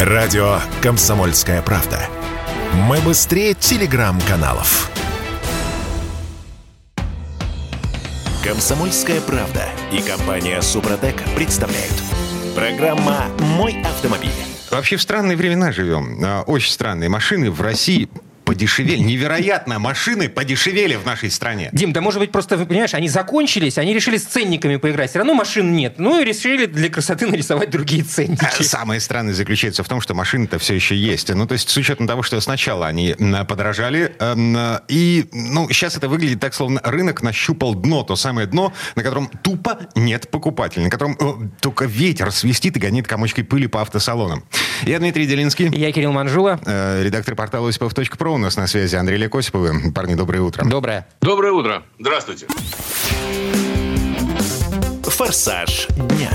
[0.00, 1.98] Радио «Комсомольская правда».
[2.74, 4.90] Мы быстрее телеграм-каналов.
[8.44, 11.94] «Комсомольская правда» и компания «Супротек» представляют.
[12.54, 14.28] Программа «Мой автомобиль».
[14.70, 16.20] Вообще в странные времена живем.
[16.22, 17.08] А, Очень странные.
[17.08, 18.10] Машины в России
[18.56, 18.98] подешевели.
[18.98, 19.78] Невероятно.
[19.78, 21.68] Машины подешевели в нашей стране.
[21.72, 25.10] Дим, да может быть просто, вы понимаешь, они закончились, они решили с ценниками поиграть.
[25.10, 25.98] Все равно машин нет.
[25.98, 28.44] Ну и решили для красоты нарисовать другие ценники.
[28.44, 31.32] А Самое странное заключается в том, что машины-то все еще есть.
[31.32, 33.14] Ну, то есть, с учетом того, что сначала они
[33.46, 38.46] подорожали, эм, э, и, ну, сейчас это выглядит так, словно рынок нащупал дно, то самое
[38.46, 43.44] дно, на котором тупо нет покупателей, на котором э, только ветер свистит и гонит комочкой
[43.44, 44.44] пыли по автосалонам.
[44.82, 46.58] Я Дмитрий Делинский, Я Кирилл Манжула.
[46.64, 48.34] э, редактор портала осипов.про.
[48.34, 49.92] У нас на связи Андрей Лекосиповы.
[49.92, 50.64] Парни, доброе утро.
[50.64, 51.06] Доброе.
[51.20, 51.82] Доброе утро.
[51.98, 52.46] Здравствуйте.
[55.02, 56.30] «Форсаж дня».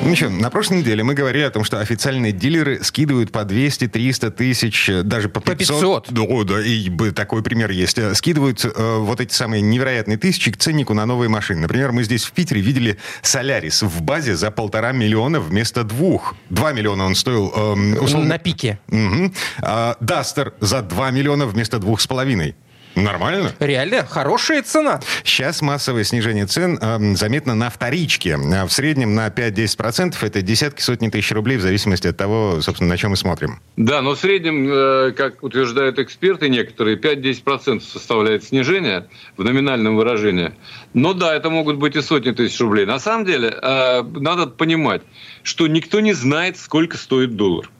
[0.00, 3.88] Ну что, на прошлой неделе мы говорили о том, что официальные дилеры скидывают по 200,
[3.88, 5.80] 300 тысяч, э, даже по 500.
[5.80, 6.06] По 500.
[6.10, 7.98] Да, да, и такой пример есть.
[7.98, 11.62] Э, Скидывают э, вот эти самые невероятные тысячи к ценнику на новые машины.
[11.62, 16.36] Например, мы здесь в Питере видели Солярис в базе за полтора миллиона вместо двух.
[16.48, 18.28] Два миллиона он стоил, эм, условно.
[18.28, 18.78] На пике.
[18.86, 19.34] Мгм.
[19.60, 22.54] А, Дастер за 2 миллиона вместо двух с половиной.
[23.02, 23.52] Нормально?
[23.60, 25.00] Реально, хорошая цена.
[25.24, 28.36] Сейчас массовое снижение цен эм, заметно на вторичке.
[28.36, 30.14] А В среднем на 5-10%.
[30.20, 33.60] Это десятки, сотни тысяч рублей в зависимости от того, собственно, на чем мы смотрим.
[33.76, 40.52] Да, но в среднем, э, как утверждают эксперты некоторые, 5-10% составляет снижение в номинальном выражении.
[40.94, 42.86] Но да, это могут быть и сотни тысяч рублей.
[42.86, 45.02] На самом деле, э, надо понимать,
[45.42, 47.70] что никто не знает, сколько стоит доллар.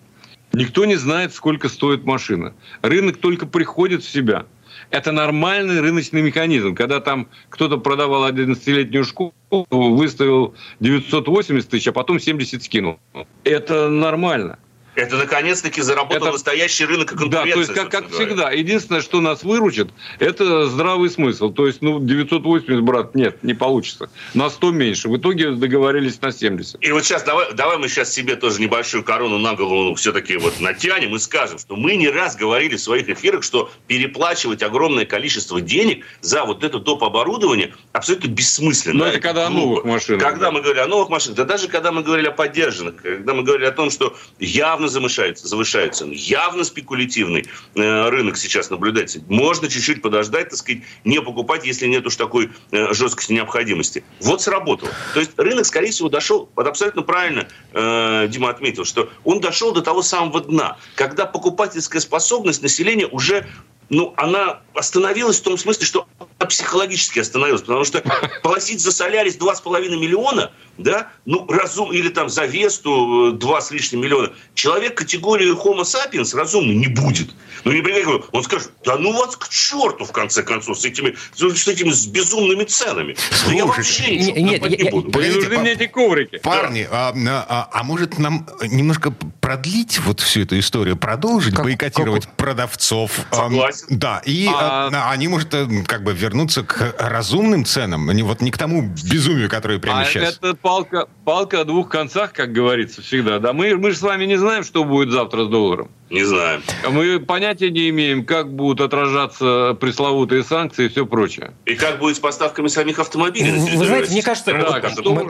[0.52, 2.54] Никто не знает, сколько стоит машина.
[2.82, 4.46] Рынок только приходит в себя.
[4.90, 6.74] Это нормальный рыночный механизм.
[6.74, 12.98] Когда там кто-то продавал 11-летнюю школу, выставил 980 тысяч, а потом 70 скинул.
[13.44, 14.58] Это нормально.
[14.98, 18.26] Это наконец-таки заработал Это- настоящий рынок и Да, то есть, как, как говоря.
[18.26, 21.50] всегда, единственное, что нас выручит, это здравый смысл.
[21.50, 24.10] То есть, ну, 980, брат, нет, не получится.
[24.34, 25.08] На 100 меньше.
[25.08, 26.82] В итоге договорились на 70.
[26.84, 30.60] И вот сейчас давай, давай мы сейчас себе тоже небольшую корону на голову все-таки вот
[30.60, 35.60] натянем и скажем, что мы не раз говорили в своих эфирах, что переплачивать огромное количество
[35.60, 37.04] денег за вот это доп.
[37.04, 38.98] оборудование абсолютно бессмысленно.
[38.98, 39.88] Но это когда о новых глупо.
[39.88, 40.50] машинах, Когда да.
[40.50, 43.66] мы говорили о новых машинах, да даже когда мы говорили о поддержанных, когда мы говорили
[43.66, 49.20] о том, что явно завышается, завышают цены, явно спекулятивный э, рынок сейчас наблюдается.
[49.28, 54.04] Можно чуть-чуть подождать, так сказать, не покупать, если нет уж такой э, жесткости необходимости.
[54.20, 54.90] Вот сработало.
[55.14, 59.72] То есть рынок, скорее всего, дошел, вот абсолютно правильно э, Дима отметил, что он дошел
[59.72, 63.46] до того самого дна, когда покупательская способность населения уже
[63.90, 66.06] ну, она остановилась в том смысле, что
[66.38, 68.02] она психологически остановилась, потому что
[68.42, 73.70] платить за Солярис 2,5 миллиона, да, ну, разум, или там за Весту э, 2 с
[73.70, 77.30] лишним миллиона, человек категории Homo sapiens разумный не будет.
[77.64, 81.16] Ну, не приехал, он скажет, да ну вас к черту, в конце концов, с этими,
[81.34, 83.16] с этими с безумными ценами.
[83.46, 85.10] Да я Слушайте, вообще ничего не- нет, я- не буду.
[85.10, 86.38] Да не Погодите, нужны мне эти коврики.
[86.38, 87.12] Парни, а,
[87.48, 93.10] а- а может нам немножко продлить вот всю эту историю, продолжить Как- бойкотировать продавцов?
[93.32, 93.77] Ам, Согласен.
[93.88, 98.40] Да, и А- а, они, может, э, как бы вернуться к разумным ценам, не вот
[98.40, 100.36] не к тому безумию, которое прямо А сейчас.
[100.36, 103.38] это палка, палка о двух концах, как говорится всегда.
[103.38, 105.90] Да, мы, мы же с вами не знаем, что будет завтра с долларом.
[106.10, 106.62] Не знаю.
[106.88, 111.52] Мы понятия не имеем, как будут отражаться пресловутые санкции и все прочее.
[111.66, 113.52] И как будет с поставками самих автомобилей?
[113.76, 115.24] Вы знаете, мне кажется, да, что мы-.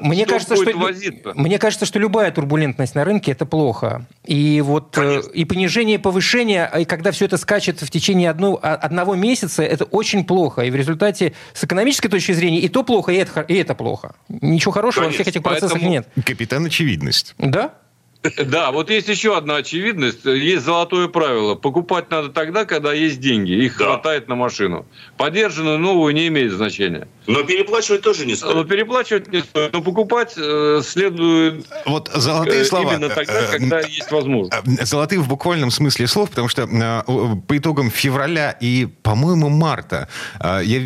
[0.00, 1.32] Мне Что кажется, что, возить-то?
[1.34, 4.06] мне кажется, что любая турбулентность на рынке это плохо.
[4.24, 5.30] И вот э, Конечно.
[5.30, 9.84] и понижение, повышение, и когда все это скачет в течение одно- а- одного месяца, это
[9.84, 10.62] очень плохо.
[10.62, 14.14] И в результате с экономической точки зрения и то плохо, и это, и это плохо.
[14.28, 16.08] Ничего хорошего во всех этих процессах Поэтому- нет.
[16.24, 17.34] Капитан Очевидность.
[17.38, 17.74] Да?
[18.46, 20.24] Да, вот есть еще одна очевидность.
[20.24, 21.54] Есть золотое правило.
[21.54, 23.52] Покупать надо тогда, когда есть деньги.
[23.52, 23.86] Их Да.
[23.86, 24.86] хватает на машину.
[25.16, 27.08] Подержанную новую не имеет значения.
[27.26, 28.54] Но переплачивать тоже не стоит.
[28.54, 29.72] Но переплачивать не стоит.
[29.72, 32.92] Но покупать э, следует Вот золотые э, слова.
[32.94, 34.52] именно тогда, Э, когда есть возможность.
[34.80, 40.08] э, Золотые в буквальном смысле слов, потому что э, по итогам февраля и, по-моему, марта,
[40.40, 40.80] э, я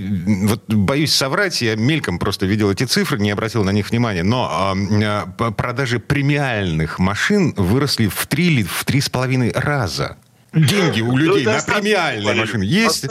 [0.49, 4.75] вот боюсь соврать, я мельком просто видел эти цифры, не обратил на них внимания, но
[4.77, 10.17] э, продажи премиальных машин выросли в три или в три с половиной раза.
[10.53, 13.06] Деньги у людей это на премиальные машины есть.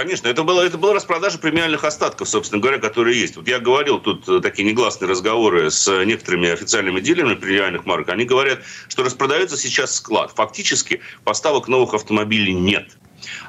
[0.00, 3.36] Конечно, это была, это была распродажа премиальных остатков, собственно говоря, которые есть.
[3.36, 8.08] Вот я говорил тут э, такие негласные разговоры с э, некоторыми официальными дилерами премиальных марок.
[8.08, 10.32] Они говорят, что распродается сейчас склад.
[10.34, 12.96] Фактически поставок новых автомобилей нет.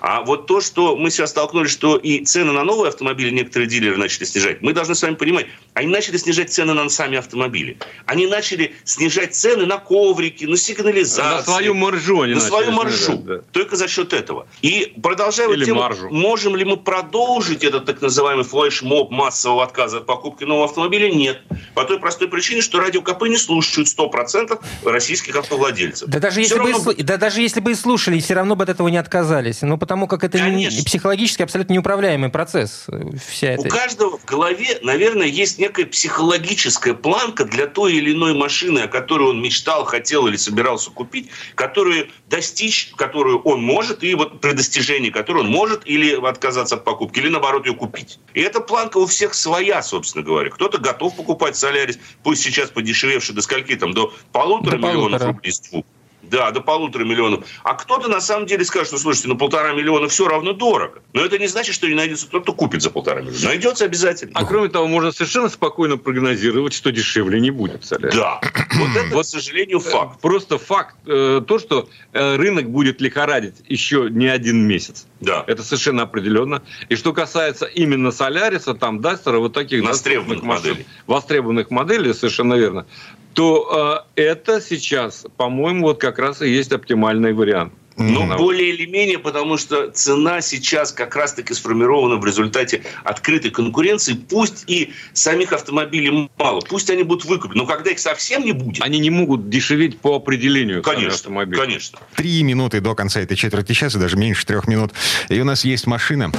[0.02, 3.98] А вот то, что мы сейчас столкнулись, что и цены на новые автомобили некоторые дилеры
[3.98, 7.78] начали снижать, мы должны с вами понимать, они начали снижать цены на сами автомобили.
[8.06, 11.38] Они начали снижать цены на коврики, на сигнализацию.
[11.38, 12.98] На свою маржу они На свою маржу.
[12.98, 13.38] снижать, да.
[13.52, 14.48] Только за счет этого.
[14.62, 16.10] И продолжая вот Или тему, маржу.
[16.10, 21.10] можем ли мы продолжить этот так называемый флешмоб массового отказа от покупки нового автомобиля?
[21.12, 21.42] Нет.
[21.76, 26.10] По той простой причине, что радио КП не слушают 100% российских автовладельцев.
[26.10, 28.56] Да даже, Всё если бы, и равно да даже если бы и слушали, все равно
[28.56, 29.61] бы от этого не отказались.
[29.68, 30.84] Ну, потому как это не- Конечно.
[30.84, 32.86] психологически абсолютно неуправляемый процесс.
[32.88, 33.70] э, Вся У эта...
[33.70, 39.30] каждого в голове, наверное, есть некая психологическая планка для той или иной машины, о которой
[39.30, 45.10] он мечтал, хотел или собирался купить, которую достичь, которую он может, и вот при достижении
[45.10, 48.20] которой он может или отказаться от покупки, или наоборот ее купить.
[48.34, 50.50] И эта планка у всех своя, собственно говоря.
[50.50, 55.28] Кто-то готов покупать Солярис, пусть сейчас подешевевший до скольки там, до полутора До миллионов полутора.
[55.34, 55.86] рублей с двух.
[56.32, 57.46] Да, до полутора миллионов.
[57.64, 61.02] А кто-то на самом деле скажет, что, слушайте, ну полтора миллиона все равно дорого.
[61.12, 63.38] Но это не значит, что не найдется тот, кто купит за полтора миллиона.
[63.44, 64.32] Найдется обязательно.
[64.36, 67.84] А кроме того, можно совершенно спокойно прогнозировать, что дешевле не будет.
[67.84, 68.14] Соляр.
[68.14, 68.42] Да.
[68.72, 70.22] Вот это, к сожалению, факт.
[70.22, 75.06] Просто факт, э, то, что э, рынок будет лихорадить еще не один месяц.
[75.20, 75.44] Да.
[75.46, 76.64] Это совершенно определенно.
[76.88, 80.86] И что касается именно Соляриса, там Дастера, вот таких Востребованных моделей.
[81.06, 82.86] востребованных моделей, совершенно верно,
[83.34, 87.74] то э, это сейчас, по-моему, вот как раз и есть оптимальный вариант.
[87.98, 93.52] Но Ну, более или менее, потому что цена сейчас как раз-таки сформирована в результате открытой
[93.52, 94.14] конкуренции.
[94.14, 98.82] Пусть и самих автомобилей мало, пусть они будут выкуплены, но когда их совсем не будет,
[98.82, 101.60] Они не могут дешеветь по определению конечно, автомобили.
[101.60, 102.00] конечно.
[102.16, 104.94] Три минуты до конца этой четверти часа, даже меньше трех минут.
[105.30, 106.32] И у нас есть машина.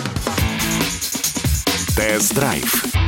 [1.94, 3.02] Тест-драйв.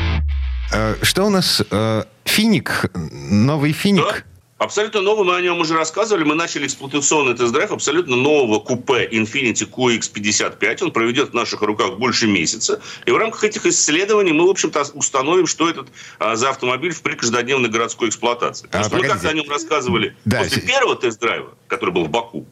[0.75, 1.63] Э, Что у нас?
[1.71, 4.25] Э, Финик, новый Да, Финик.
[4.59, 6.25] абсолютно новый, мы о нем уже рассказывали.
[6.25, 10.85] Мы начали эксплуатационный тест-драйв абсолютно нового купе Infiniti QX55.
[10.85, 12.81] Он проведет в наших руках больше месяца.
[13.07, 15.89] И в рамках этих исследований мы, в общем-то, установим, что этот
[16.19, 18.67] а, за автомобиль в при каждодневной городской эксплуатации.
[18.67, 22.05] Потому А, что мы как-то о нем рассказывали Да, после си- первого тест-драйва, который был
[22.05, 22.47] в Баку.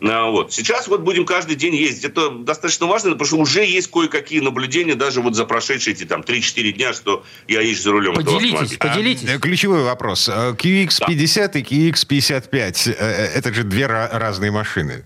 [0.00, 0.52] А, Вот.
[0.52, 2.04] Сейчас вот будем каждый день ездить.
[2.04, 6.20] Это достаточно важно, потому что уже есть кое-какие наблюдения даже вот за прошедшие эти там
[6.22, 8.78] 3-4 дня, что я езжу за рулем этого Поделитесь, автомобиля.
[8.94, 9.28] поделитесь.
[9.28, 10.28] Э, Ключевой вопрос.
[10.28, 12.92] Э, QX50 и QX55.
[12.98, 15.04] э, Это же две ра- разные машины.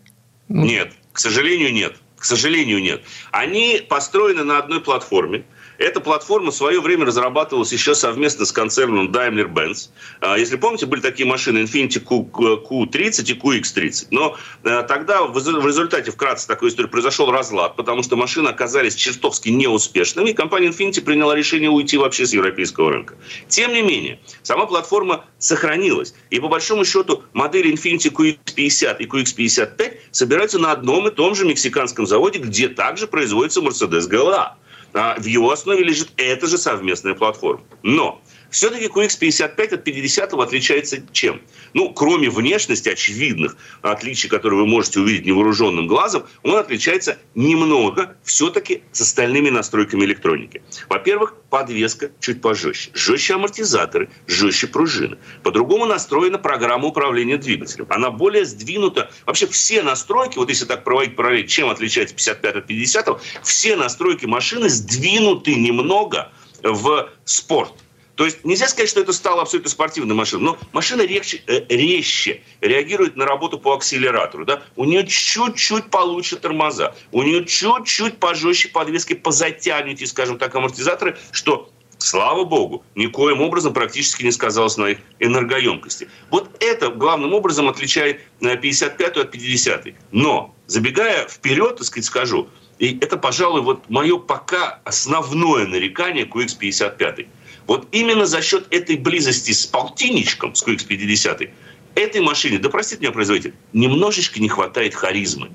[0.49, 1.96] Нет, к сожалению, нет.
[2.17, 3.02] К сожалению, нет.
[3.31, 5.44] Они построены на одной платформе.
[5.79, 9.91] Эта платформа в свое время разрабатывалась еще совместно с концерном Daimler-Benz.
[10.21, 14.09] А, Если помните, были такие машины Infiniti Q, Q30 и QX30.
[14.11, 15.37] Но э, тогда в
[15.67, 21.01] результате, вкратце такой истории, произошел разлад, потому что машины оказались чертовски неуспешными, и компания Infiniti
[21.01, 23.15] приняла решение уйти вообще с европейского рынка.
[23.47, 26.13] Тем не менее, сама платформа сохранилась.
[26.31, 31.45] И по большому счету модели Infiniti QX50 и QX55 собираются на одном и том же
[31.45, 34.55] мексиканском заводе, где также производится Mercedes GLA.
[34.94, 37.62] А в его основе лежит эта же совместная платформа.
[37.82, 38.20] Но
[38.50, 41.41] все-таки QX55 от 50 отличается чем?
[41.75, 48.83] Ну, кроме внешности очевидных отличий, которые вы можете увидеть невооруженным глазом, он отличается немного все-таки
[48.93, 50.62] с остальными настройками электроники.
[50.89, 52.91] Во-первых, подвеска чуть пожестче.
[52.95, 55.19] Жестче амортизаторы, жестче пружины.
[55.43, 57.87] По-другому настроена программа управления двигателем.
[57.91, 59.11] Она более сдвинута.
[59.27, 64.27] Вообще все настройки, вот если так проводить параллель, чем отличается 55 от 50, все настройки
[64.27, 67.73] машины сдвинуты немного в спорт.
[68.19, 72.43] То есть нельзя сказать, что это стало абсолютно спортивной машиной, но машина резче, э, резче
[72.61, 74.44] реагирует на работу по акселератору.
[74.44, 74.61] Да?
[74.75, 81.70] У нее чуть-чуть получше тормоза, у нее чуть-чуть пожестче подвески, позатянете, скажем так, амортизаторы, что
[82.01, 86.08] Слава богу, никоим образом практически не сказалось на их энергоемкости.
[86.31, 89.96] Вот это главным образом отличает э, 55-ю от 50-й.
[90.13, 92.48] Но, забегая вперед, так сказать, скажу,
[92.79, 97.27] и это, пожалуй, вот мое пока основное нарекание к QX55.
[97.69, 101.51] Вот именно за счет этой близости с полтинничком, с QX50,
[101.94, 105.51] этой машине, да простит меня производитель, немножечко не хватает харизмы.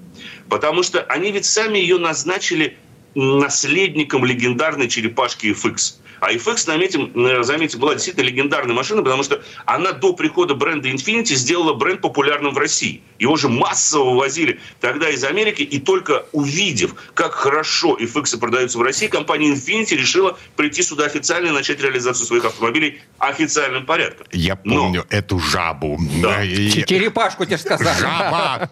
[0.48, 2.78] Потому что они ведь сами ее назначили
[3.16, 5.96] наследником легендарной черепашки FX.
[6.24, 10.88] А FX, заметим, э, заметим, была действительно легендарной машиной, потому что она до прихода бренда
[10.88, 13.02] Infiniti сделала бренд популярным в России.
[13.20, 18.82] Его же массово возили тогда из Америки, и только увидев, как хорошо FX продаются в
[18.84, 24.26] России, компания Infiniti решила прийти сюда официально и начать реализацию своих автомобилей официальным порядком.
[24.32, 26.00] Я Но- помню эту жабу.
[26.22, 26.42] Да.
[26.42, 28.00] И- Черепашку тебе сказали.
[28.00, 28.72] Жаба!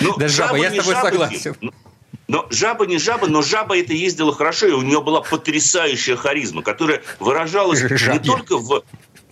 [0.00, 1.56] Ну, Да жаба, я с тобой согласен.
[2.30, 6.62] Но жаба не жаба, но жаба это ездила хорошо, и у нее была потрясающая харизма,
[6.62, 8.84] которая выражалась не только в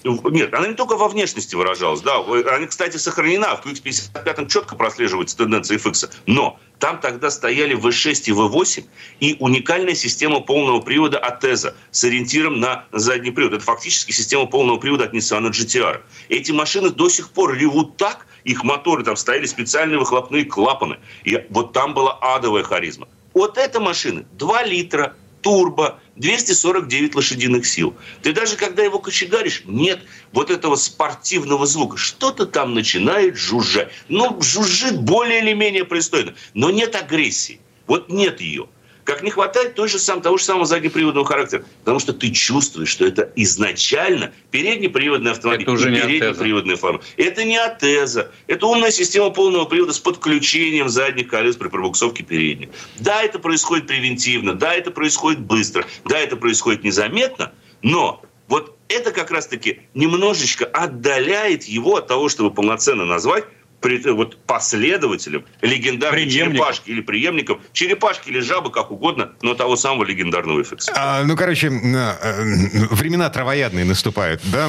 [0.02, 5.36] Нет, она не только во внешности выражалась, да, она, кстати, сохранена, в QX55 четко прослеживается
[5.36, 8.84] тенденция FX, но там тогда стояли V6 и V8
[9.20, 13.52] и уникальная система полного привода от Теза с ориентиром на задний привод.
[13.52, 16.00] Это фактически система полного привода от Nissan GTR.
[16.28, 20.98] Эти машины до сих пор ревут так, их моторы, там стояли специальные выхлопные клапаны.
[21.24, 23.06] И вот там была адовая харизма.
[23.34, 27.94] Вот эта машина 2 литра, турбо, 249 лошадиных сил.
[28.22, 30.00] Ты даже когда его кочегаришь, нет
[30.32, 31.96] вот этого спортивного звука.
[31.96, 33.90] Что-то там начинает жужжать.
[34.08, 37.60] Ну, жужжит более или менее пристойно, но нет агрессии.
[37.86, 38.66] Вот нет ее.
[39.08, 41.64] Как не хватает той же сам, того же самого заднеприводного характера.
[41.80, 45.62] Потому что ты чувствуешь, что это изначально переднеприводный автомобиль.
[45.62, 47.00] Это уже не переднеприводная форма.
[47.16, 48.30] Это не Атеза.
[48.48, 52.68] Это умная система полного привода с подключением задних колес при пробуксовке передних.
[52.98, 54.52] Да, это происходит превентивно.
[54.52, 55.86] Да, это происходит быстро.
[56.04, 57.52] Да, это происходит незаметно.
[57.80, 63.44] Но вот это как раз-таки немножечко отдаляет его от того, чтобы полноценно назвать
[63.82, 70.60] вот последователем легендарной черепашки или преемником черепашки или жабы, как угодно, но того самого легендарного
[70.62, 70.90] FX.
[70.94, 74.68] А, ну, короче, э, времена травоядные наступают, да?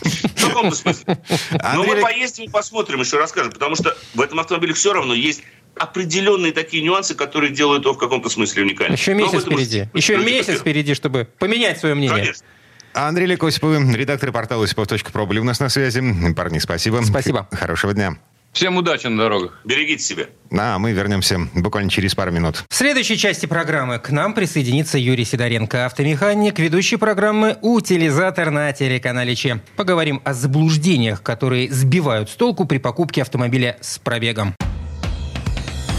[0.00, 1.18] В каком смысле?
[1.74, 5.42] Но мы поездим и посмотрим, еще расскажем, потому что в этом автомобиле все равно есть
[5.76, 8.96] определенные такие нюансы, которые делают его в каком-то смысле уникальным.
[8.96, 9.88] Еще месяц впереди.
[9.94, 12.16] Еще месяц впереди, чтобы поменять свое мнение.
[12.16, 12.46] Конечно.
[12.92, 16.02] Андрей Лекосиповы, редактор портала осипов.про, были у нас на связи.
[16.34, 17.00] Парни, спасибо.
[17.04, 17.46] Спасибо.
[17.52, 18.16] Хорошего дня.
[18.52, 19.60] Всем удачи на дорогах.
[19.64, 20.26] Берегите себя.
[20.50, 22.64] А мы вернемся буквально через пару минут.
[22.68, 29.36] В следующей части программы к нам присоединится Юрий Сидоренко, автомеханик, ведущий программы «Утилизатор» на телеканале
[29.36, 29.60] Че.
[29.76, 34.56] Поговорим о заблуждениях, которые сбивают с толку при покупке автомобиля с пробегом.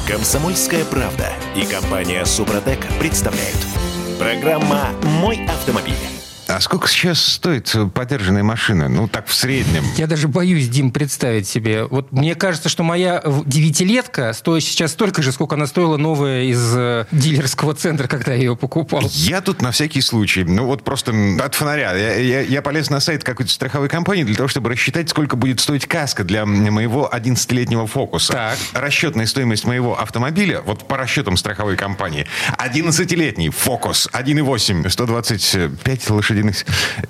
[0.05, 3.55] Комсомольская правда и компания «Супротек» представляют.
[4.19, 5.95] Программа «Мой автомобиль».
[6.53, 8.89] А сколько сейчас стоит подержанная машина?
[8.89, 9.83] Ну, так в среднем.
[9.95, 11.85] Я даже боюсь, Дим, представить себе.
[11.85, 16.73] Вот мне кажется, что моя девятилетка стоит сейчас столько же, сколько она стоила новая из
[16.75, 19.01] э, дилерского центра, когда я ее покупал.
[19.13, 21.93] Я тут на всякий случай, ну вот просто от фонаря.
[21.93, 25.61] Я, я, я полез на сайт какой-то страховой компании для того, чтобы рассчитать, сколько будет
[25.61, 28.33] стоить каска для моего 11-летнего фокуса.
[28.33, 28.57] Так.
[28.73, 32.27] Расчетная стоимость моего автомобиля, вот по расчетам страховой компании,
[32.57, 36.65] 11-летний фокус, 1.8, 125 лошадей лошадиных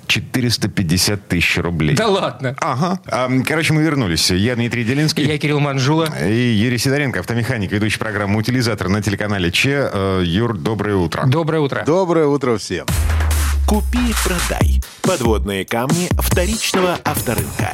[0.06, 1.94] 450 тысяч рублей.
[1.94, 2.54] Да ладно?
[2.60, 3.00] Ага.
[3.46, 4.30] Короче, мы вернулись.
[4.30, 5.24] Я Дмитрий Делинский.
[5.24, 6.08] Я Кирилл Манжула.
[6.24, 9.90] И Юрий Сидоренко, автомеханик, ведущий программу «Утилизатор» на телеканале Че.
[9.92, 11.24] Э, Юр, доброе утро.
[11.26, 11.82] Доброе утро.
[11.86, 12.86] Доброе утро всем.
[13.66, 14.82] Купи-продай.
[15.02, 17.72] Подводные камни вторичного авторынка.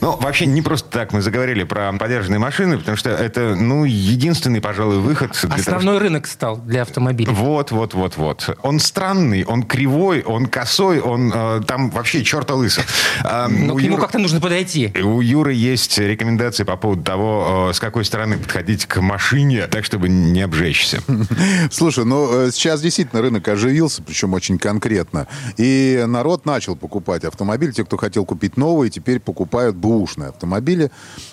[0.00, 4.60] Ну, вообще не просто так мы заговорили про подержанные машины, потому что это, ну, единственный,
[4.60, 5.32] пожалуй, выход.
[5.42, 5.98] Для Основной того, что...
[5.98, 7.32] рынок стал для автомобилей.
[7.32, 8.58] Вот, вот, вот, вот.
[8.62, 12.82] Он странный, он кривой, он косой, он э, там вообще черта лысо.
[13.24, 14.02] Э, Но к нему Юры...
[14.02, 14.92] как-то нужно подойти.
[15.02, 19.84] У Юры есть рекомендации по поводу того, э, с какой стороны подходить к машине, так,
[19.84, 21.02] чтобы не обжечься.
[21.72, 25.26] Слушай, ну, э, сейчас действительно рынок оживился, причем очень конкретно.
[25.56, 27.72] И народ начал покупать автомобили.
[27.72, 30.90] Те, кто хотел купить новые, теперь покупают бэушные автомобили.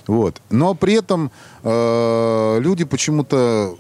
[0.08, 0.42] Вот.
[0.50, 1.32] Но при этом
[1.64, 3.76] э, люди почему-то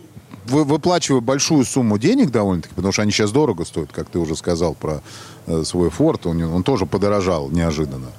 [0.45, 4.35] вы, выплачивая большую сумму денег довольно-таки, потому что они сейчас дорого стоят, как ты уже
[4.35, 5.01] сказал про
[5.47, 8.11] э, свой Форд, он, он тоже подорожал неожиданно.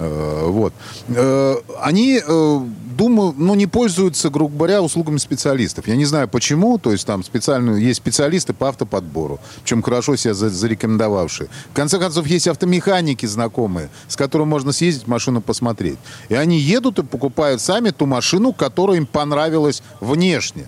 [0.00, 0.72] Э, вот.
[1.08, 2.60] Э, они, э,
[2.96, 5.86] думаю, ну, не пользуются, грубо говоря, услугами специалистов.
[5.86, 10.32] Я не знаю почему, то есть там специально есть специалисты по автоподбору, причем хорошо себя
[10.32, 11.50] зарекомендовавшие.
[11.70, 15.98] В конце концов, есть автомеханики знакомые, с которыми можно съездить, машину посмотреть.
[16.30, 20.66] И они едут и покупают сами ту машину, которая им понравилась внешне.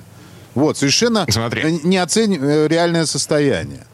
[0.55, 1.81] Вот, совершенно Смотри.
[1.83, 3.87] не оценивая реальное состояние.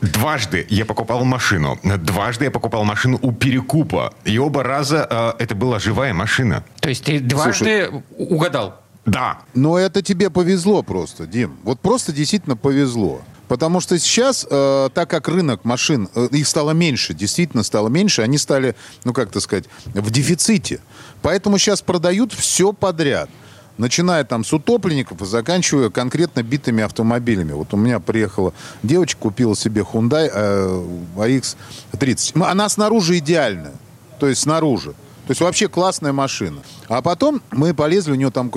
[0.00, 1.78] Дважды я покупал машину.
[1.82, 4.14] Дважды я покупал машину у Перекупа.
[4.24, 5.06] И оба раза
[5.38, 6.64] э, это была живая машина.
[6.80, 7.52] То есть ты дважды
[7.88, 8.80] Слушай, угадал?
[9.06, 9.40] Да.
[9.54, 11.56] Но это тебе повезло просто, Дим.
[11.64, 13.22] Вот просто действительно повезло.
[13.48, 18.22] Потому что сейчас, э, так как рынок машин, э, их стало меньше, действительно стало меньше,
[18.22, 20.80] они стали, ну как то сказать, в дефиците.
[21.22, 23.30] Поэтому сейчас продают все подряд
[23.78, 27.52] начиная там с утопленников и заканчивая конкретно битыми автомобилями.
[27.52, 30.84] Вот у меня приехала девочка, купила себе Hyundai э,
[31.16, 32.42] AX30.
[32.44, 33.74] Она снаружи идеальная,
[34.18, 34.94] то есть снаружи.
[35.28, 36.62] То есть вообще классная машина.
[36.88, 38.50] А потом мы полезли, у нее там,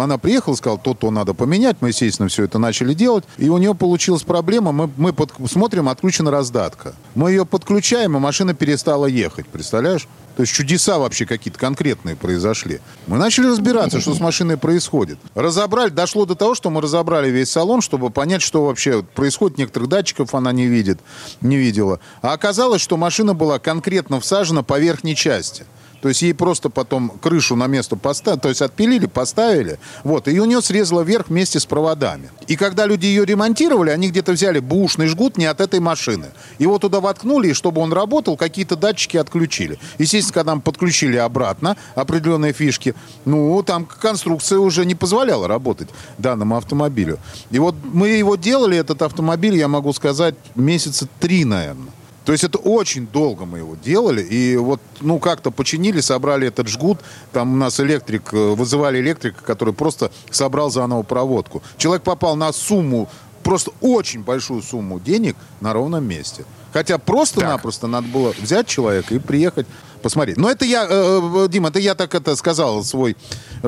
[0.00, 1.76] она приехала, сказала, то-то надо поменять.
[1.80, 3.22] Мы, естественно, все это начали делать.
[3.36, 6.96] И у нее получилась проблема, мы, мы под, смотрим, отключена раздатка.
[7.14, 10.08] Мы ее подключаем, и машина перестала ехать, представляешь?
[10.38, 12.78] То есть чудеса вообще какие-то конкретные произошли.
[13.08, 15.18] Мы начали разбираться, что с машиной происходит.
[15.34, 19.58] Разобрали, дошло до того, что мы разобрали весь салон, чтобы понять, что вообще происходит.
[19.58, 21.00] Некоторых датчиков она не видит,
[21.40, 21.98] не видела.
[22.22, 25.66] А оказалось, что машина была конкретно всажена по верхней части.
[26.00, 29.78] То есть ей просто потом крышу на место поставили, то есть отпилили, поставили.
[30.04, 32.30] Вот, и у нее срезало вверх вместе с проводами.
[32.46, 36.26] И когда люди ее ремонтировали, они где-то взяли бушный жгут не от этой машины.
[36.58, 39.78] Его туда воткнули, и чтобы он работал, какие-то датчики отключили.
[39.98, 45.88] Естественно, когда мы подключили обратно определенные фишки, ну, там конструкция уже не позволяла работать
[46.18, 47.18] данному автомобилю.
[47.50, 51.92] И вот мы его делали, этот автомобиль, я могу сказать, месяца три, наверное.
[52.28, 54.20] То есть это очень долго мы его делали.
[54.20, 56.98] И вот, ну, как-то починили, собрали этот жгут.
[57.32, 61.62] Там у нас электрик, э, вызывали электрика, который просто собрал заново проводку.
[61.78, 63.08] Человек попал на сумму,
[63.42, 66.44] просто очень большую сумму денег на ровном месте.
[66.74, 69.66] Хотя просто-напросто надо было взять человека и приехать
[70.02, 70.36] посмотреть.
[70.36, 73.16] Но это я, э, э, Дим, это я так это сказал свой,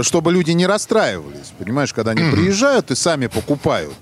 [0.02, 1.54] чтобы люди не расстраивались.
[1.58, 3.94] Понимаешь, когда они приезжают и сами покупают.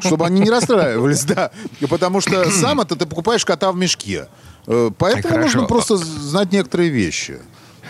[0.00, 1.50] Чтобы они не расстраивались, да.
[1.88, 4.28] Потому что сам это ты покупаешь кота в мешке.
[4.66, 7.38] Э, Поэтому нужно просто знать некоторые вещи.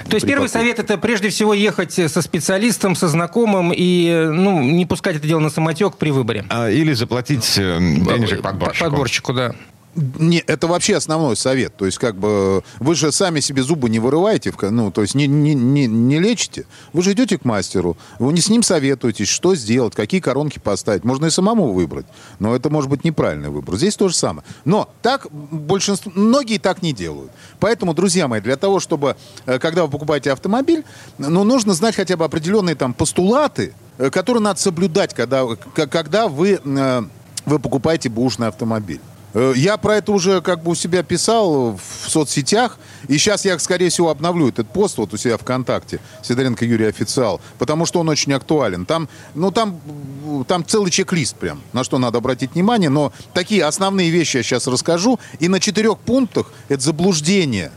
[0.09, 4.87] То есть первый совет это прежде всего ехать со специалистом, со знакомым и ну, не
[4.87, 6.45] пускать это дело на самотек при выборе.
[6.49, 8.85] А, Или заплатить э, денежек подборщику.
[8.85, 9.55] Подборщику, да.
[9.95, 11.77] Не, это вообще основной совет.
[11.77, 15.27] То есть, как бы, вы же сами себе зубы не вырываете, ну, то есть не,
[15.27, 16.65] не, не, не лечите.
[16.95, 21.05] Вы же идете к мастеру, вы не с ним советуетесь, что сделать, какие коронки поставить.
[21.05, 22.07] Можно и самому выбрать,
[22.39, 23.77] но это может быть неправильный выбор.
[23.77, 24.45] Здесь то же самое.
[24.65, 27.31] Но так большинство, многие так не делают.
[27.61, 30.85] Поэтому, друзья мои, для того, чтобы, э, когда вы покупаете автомобиль,
[31.19, 35.45] ну, нужно знать хотя бы определенные там постулаты, э, которые надо соблюдать, когда,
[35.75, 37.03] когда вы, э,
[37.45, 39.01] вы покупаете бушный автомобиль.
[39.35, 43.59] Э, Я про это уже как бы у себя писал в соцсетях, и сейчас я,
[43.59, 48.09] скорее всего, обновлю этот пост вот у себя ВКонтакте, Сидоренко Юрий Официал, потому что он
[48.09, 48.85] очень актуален.
[48.87, 49.81] Там, ну, там,
[50.27, 54.43] э, там целый чек-лист прям, на что надо обратить внимание, но такие основные вещи я
[54.43, 57.71] сейчас расскажу, и на четырех пунктах это заблуждение,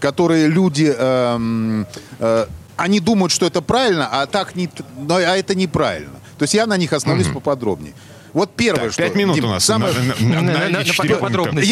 [0.00, 1.86] которые люди, эм,
[2.18, 6.14] э, они думают, что это правильно, а так не, но, а это неправильно.
[6.38, 7.94] То есть я на них остановлюсь поподробнее.
[8.32, 9.02] Вот первое, Так, что...
[9.02, 9.64] пять минут Дим, у нас.
[9.64, 11.68] самое- на- подробности.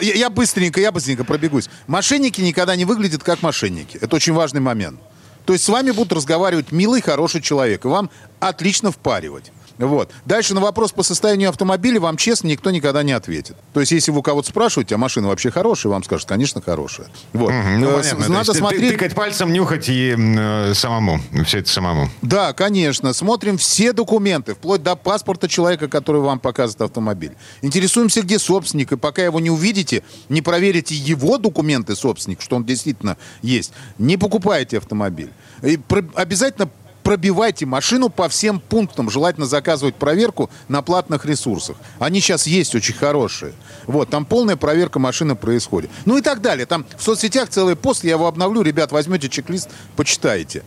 [0.00, 1.68] я быстренько, я быстренько пробегусь.
[1.86, 3.98] Мошенники никогда не выглядят как мошенники.
[4.00, 5.00] Это очень важный момент.
[5.44, 9.52] То есть с вами будут разговаривать милый, хороший человек, и вам отлично впаривать.
[9.78, 10.10] Вот.
[10.24, 13.56] Дальше на вопрос по состоянию автомобиля вам честно никто никогда не ответит.
[13.72, 17.08] То есть, если вы у кого-то спрашиваете, а машина вообще хорошая, вам скажут, конечно, хорошая.
[17.32, 17.50] Вот.
[17.50, 18.28] Мгм, Ну, Э, понятно.
[18.28, 18.92] Надо ты- смотреть.
[18.92, 21.20] Тыкать пальцем, нюхать и э, самому.
[21.46, 22.08] Все это самому.
[22.22, 23.12] Да, конечно.
[23.12, 27.32] Смотрим все документы, вплоть до паспорта человека, который вам показывает автомобиль.
[27.62, 32.64] Интересуемся, где собственник, и пока его не увидите, не проверите его документы собственник, что он
[32.64, 35.30] действительно есть, не покупайте автомобиль.
[35.62, 36.68] И про- обязательно
[37.02, 39.10] пробивайте машину по всем пунктам.
[39.10, 41.76] Желательно заказывать проверку на платных ресурсах.
[41.98, 43.52] Они сейчас есть очень хорошие.
[43.86, 45.90] Вот, там полная проверка машины происходит.
[46.04, 46.66] Ну и так далее.
[46.66, 48.62] Там в соцсетях целый пост, я его обновлю.
[48.62, 50.62] Ребят, возьмете чек-лист, почитайте.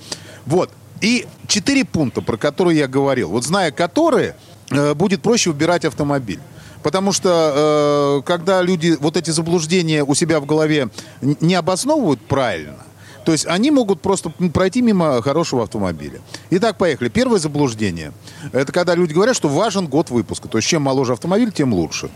[0.46, 0.72] Вот.
[1.02, 3.30] И четыре пункта, про которые я говорил.
[3.30, 4.36] Вот зная которые,
[4.72, 6.40] э, будет проще выбирать автомобиль.
[6.84, 10.90] Потому что э, когда люди вот эти заблуждения у себя в голове
[11.22, 12.86] не обосновывают правильно,
[13.26, 16.22] то есть они могут просто пройти мимо хорошего автомобиля.
[16.52, 17.10] Итак, поехали.
[17.10, 18.14] Первое заблуждение.
[18.54, 20.48] Это когда люди говорят, что важен год выпуска.
[20.48, 22.10] То есть чем моложе автомобиль, тем лучше.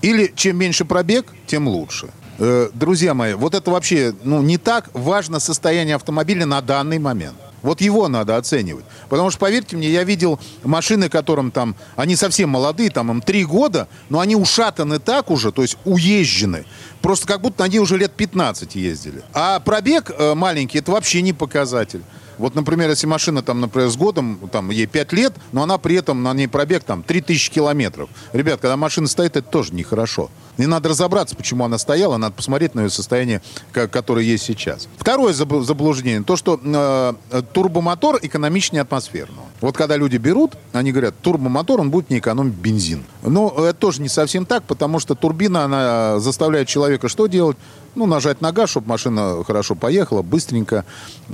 [0.00, 2.10] Или чем меньше пробег, тем лучше.
[2.38, 7.36] Э, друзья мои, вот это вообще ну, не так важно состояние автомобиля на данный момент.
[7.64, 8.84] Вот его надо оценивать.
[9.08, 13.46] Потому что, поверьте мне, я видел машины, которым там, они совсем молодые, там им три
[13.46, 16.66] года, но они ушатаны так уже, то есть уезжены.
[17.00, 19.22] Просто как будто они уже лет 15 ездили.
[19.32, 22.02] А пробег э, маленький, это вообще не показатель.
[22.38, 25.96] Вот, например, если машина, там, например, с годом, там, ей 5 лет, но она при
[25.96, 28.08] этом, на ней пробег, там, 3000 километров.
[28.32, 30.30] Ребят, когда машина стоит, это тоже нехорошо.
[30.56, 33.42] И надо разобраться, почему она стояла, надо посмотреть на ее состояние,
[33.72, 34.88] которое есть сейчас.
[34.98, 39.46] Второе заб- заблуждение, то, что э, турбомотор экономичнее атмосферного.
[39.60, 43.04] Вот когда люди берут, они говорят, турбомотор, он будет не экономить бензин.
[43.22, 47.56] Но это тоже не совсем так, потому что турбина, она заставляет человека что делать?
[47.94, 50.84] Ну, нажать на газ, чтобы машина хорошо поехала, быстренько,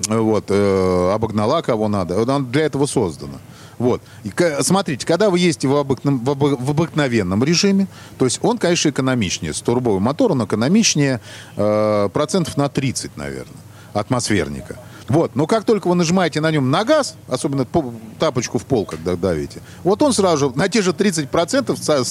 [0.09, 2.21] вот, э, обогнала кого надо.
[2.23, 3.39] Она для этого создана.
[3.79, 4.03] Вот.
[4.25, 7.87] И, смотрите, когда вы ездите в, обыкновенном, в, обы- в обыкновенном режиме,
[8.19, 9.55] то есть он, конечно, экономичнее.
[9.55, 11.21] С турбовым мотором он экономичнее
[11.57, 13.57] э, процентов на 30, наверное,
[13.95, 14.77] атмосферника.
[15.09, 15.35] Вот.
[15.35, 19.17] Но как только вы нажимаете на нем на газ, особенно по- тапочку в пол, когда
[19.17, 22.05] давите, вот он сразу же на те же 30% ста-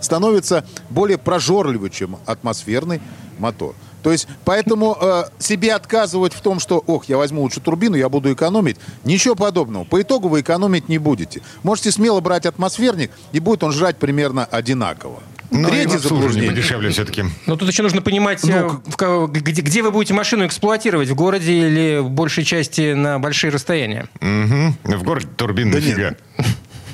[0.00, 3.02] становится более прожорливый, чем атмосферный
[3.38, 3.74] мотор.
[4.06, 8.08] То есть, поэтому э, себе отказывать в том, что, ох, я возьму лучше турбину, я
[8.08, 9.82] буду экономить, ничего подобного.
[9.82, 11.42] По итогу вы экономить не будете.
[11.64, 15.24] Можете смело брать атмосферник, и будет он жрать примерно одинаково.
[15.50, 16.50] Ну, Третье заблуждение.
[16.50, 17.24] подешевле все-таки.
[17.46, 21.16] Но тут еще нужно понимать, Ну, э, в где, где вы будете машину эксплуатировать, в
[21.16, 24.06] городе или в большей части на большие расстояния.
[24.20, 24.76] Мгм.
[24.84, 26.20] В городе турбин Да нет.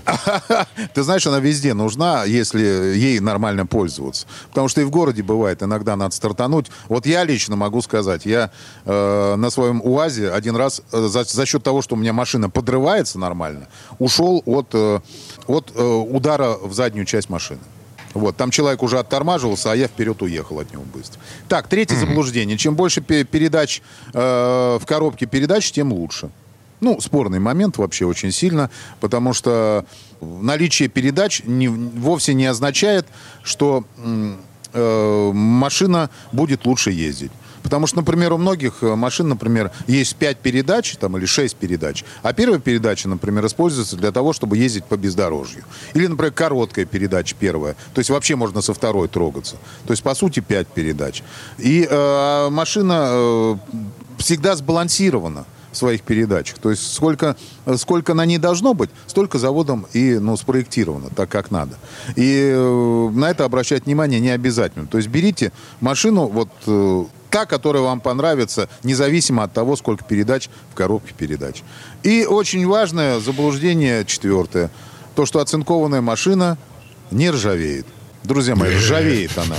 [0.95, 4.27] Ты знаешь, она везде нужна, если ей нормально пользоваться.
[4.49, 6.67] Потому что и в городе бывает, иногда надо стартануть.
[6.89, 8.51] Вот я лично могу сказать, я
[8.85, 12.51] э, на своем УАЗе один раз э, за, за счет того, что у меня машина
[12.51, 15.01] подрывается нормально, ушел от, э,
[15.47, 17.61] от э, удара в заднюю часть машины.
[18.15, 21.19] Вот, там человек уже оттормаживался, а я вперед уехал от него быстро.
[21.49, 22.59] Так, третье заблуждение.
[22.59, 23.81] Чем больше пе- передач
[24.13, 26.31] э, в коробке передач, тем лучше.
[26.83, 28.69] Ну, спорный момент вообще очень сильно,
[29.01, 29.87] потому что
[30.21, 33.07] наличие передач не, вовсе не означает,
[33.45, 33.85] что
[34.73, 37.31] э, машина будет лучше ездить.
[37.63, 42.05] Потому что, например, у многих э, машин, например, есть 5 передач там, или 6 передач,
[42.25, 45.63] а первая передача, например, используется для того, чтобы ездить по бездорожью.
[45.95, 47.77] Или, например, короткая передача первая.
[47.95, 49.55] То есть вообще можно со второй трогаться.
[49.87, 51.23] То есть, по сути, 5 передач.
[51.59, 53.57] И э, машина э,
[54.19, 56.59] всегда сбалансирована в своих передачах.
[56.59, 57.37] То есть сколько,
[57.77, 61.77] сколько на ней должно быть, столько заводом и ну, спроектировано так, как надо.
[62.15, 64.87] И э, на это обращать внимание не обязательно.
[64.87, 70.51] То есть берите машину, вот э, та, которая вам понравится, независимо от того, сколько передач
[70.71, 71.63] в коробке передач.
[72.03, 74.71] И очень важное заблуждение четвертое.
[75.15, 76.59] То, что оцинкованная машина
[77.11, 77.87] не ржавеет.
[78.23, 79.57] Друзья мои, ржавеет она.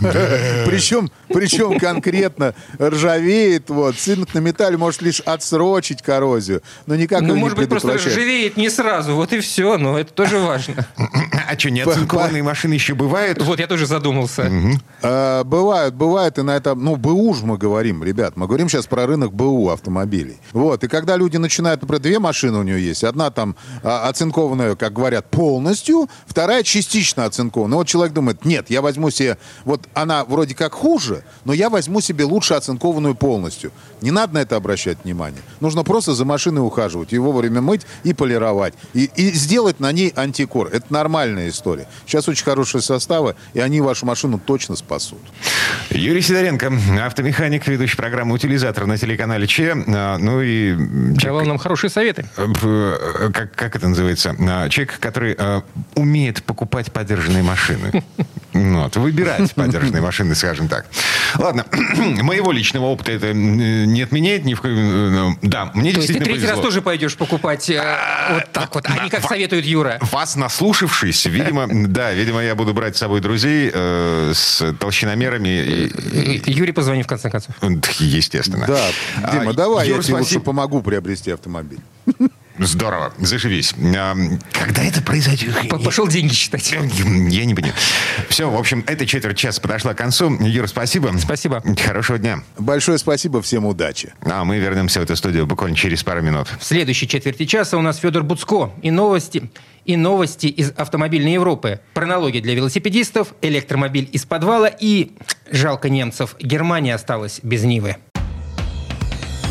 [0.66, 7.34] Причем, причем конкретно ржавеет, вот, цинк на металле может лишь отсрочить коррозию, но никак Ну,
[7.34, 10.86] не может быть, просто ржавеет не сразу, вот и все, но это тоже важно.
[11.48, 13.42] А что, неоцинкованные машины еще бывают?
[13.42, 14.50] Вот я тоже задумался.
[15.02, 18.86] Э, Бывают, бывает, и на это, ну, БУ ж мы говорим, ребят, мы говорим сейчас
[18.86, 20.38] про рынок БУ автомобилей.
[20.52, 24.76] Вот, и когда люди начинают, например, две машины у нее есть, одна там а, оцинкованная,
[24.76, 27.78] как говорят, полностью, вторая частично оцинкованная.
[27.78, 32.00] Вот человек думает, нет, я возьму себе, вот она вроде как хуже, но я возьму
[32.00, 33.72] себе лучше оцинкованную полностью.
[34.00, 35.40] Не надо на это обращать внимание.
[35.60, 38.74] Нужно просто за машиной ухаживать, ее вовремя мыть и полировать.
[38.94, 40.68] И, и сделать на ней антикор.
[40.72, 41.86] Это нормальная история.
[42.06, 45.18] Сейчас очень хорошие составы, и они вашу машину точно спасут.
[45.90, 46.72] Юрий Сидоренко,
[47.04, 49.74] автомеханик, ведущий программы «Утилизатор» на телеканале Че.
[49.88, 50.74] А, Ну и...
[50.76, 52.26] человек- Давал нам хорошие советы.
[52.36, 54.34] э, Как, как это называется?
[54.40, 55.62] А, Человек, который э,
[55.94, 58.02] умеет покупать подержанные машины.
[58.58, 60.86] Ну, Вот, выбирать подержанные машины, скажем так.
[61.36, 61.64] Ладно,
[62.22, 65.32] моего личного опыта это э, не отменяет ни в коем...
[65.32, 66.62] э, Да, мне То есть ты третий раз повезло.
[66.62, 67.82] тоже пойдешь покупать э,
[68.30, 69.98] вот так вот, а не как советует Юра.
[70.12, 76.48] Вас наслушавшись, видимо, да, видимо, я буду брать с собой друзей э, с толщиномерами.
[76.50, 77.54] Юрий, позвони в конце концов.
[77.98, 78.66] Естественно.
[78.66, 78.88] Да,
[79.32, 81.80] Дима, А, давай, Юр, я тебе лучше помогу приобрести автомобиль.
[82.58, 83.74] Здорово, заживись.
[83.96, 84.14] А,
[84.52, 85.54] Когда это произойдет?
[85.84, 86.70] Пошел деньги считать.
[86.72, 87.74] Я не понимаю.
[88.28, 90.36] Все, в общем, эта четверть часа подошла к концу.
[90.40, 91.12] Юр, спасибо.
[91.18, 91.62] Спасибо.
[91.84, 92.42] Хорошего дня.
[92.58, 94.12] Большое спасибо, всем удачи.
[94.22, 96.48] А мы вернемся в эту студию буквально через пару минут.
[96.58, 99.50] В следующей четверти часа у нас Федор Буцко и новости,
[99.84, 101.80] и новости из автомобильной Европы.
[101.94, 105.12] Пронологи для велосипедистов, электромобиль из подвала и,
[105.50, 107.96] жалко немцев, Германия осталась без Нивы.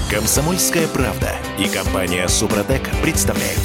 [0.09, 3.59] Комсомольская правда и компания Супротек представляют.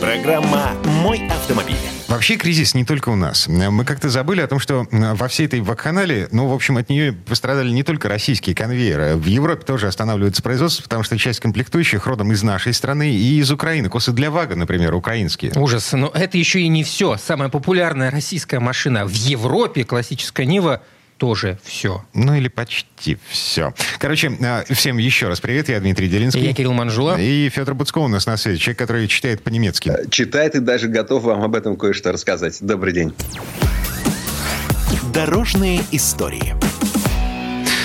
[0.00, 1.76] Программа «Мой автомобиль».
[2.08, 3.46] Вообще кризис не только у нас.
[3.46, 7.12] Мы как-то забыли о том, что во всей этой вакханалии, ну, в общем, от нее
[7.12, 9.14] пострадали не только российские конвейеры.
[9.14, 13.52] В Европе тоже останавливается производство, потому что часть комплектующих родом из нашей страны и из
[13.52, 13.88] Украины.
[13.88, 15.52] Косы для ВАГа, например, украинские.
[15.54, 15.92] Ужас.
[15.92, 17.16] Но это еще и не все.
[17.16, 20.82] Самая популярная российская машина в Европе, классическая Нива,
[21.18, 22.04] тоже все.
[22.14, 23.72] Ну, или почти все.
[23.98, 25.68] Короче, э, всем еще раз привет.
[25.68, 26.42] Я Дмитрий Делинский.
[26.42, 27.18] Я Кирилл Манжула.
[27.18, 28.58] И Федор Буцко у нас на связи.
[28.58, 29.92] Человек, который читает по-немецки.
[30.10, 32.58] читает и даже готов вам об этом кое-что рассказать.
[32.60, 33.14] Добрый день.
[35.12, 36.54] Дорожные истории.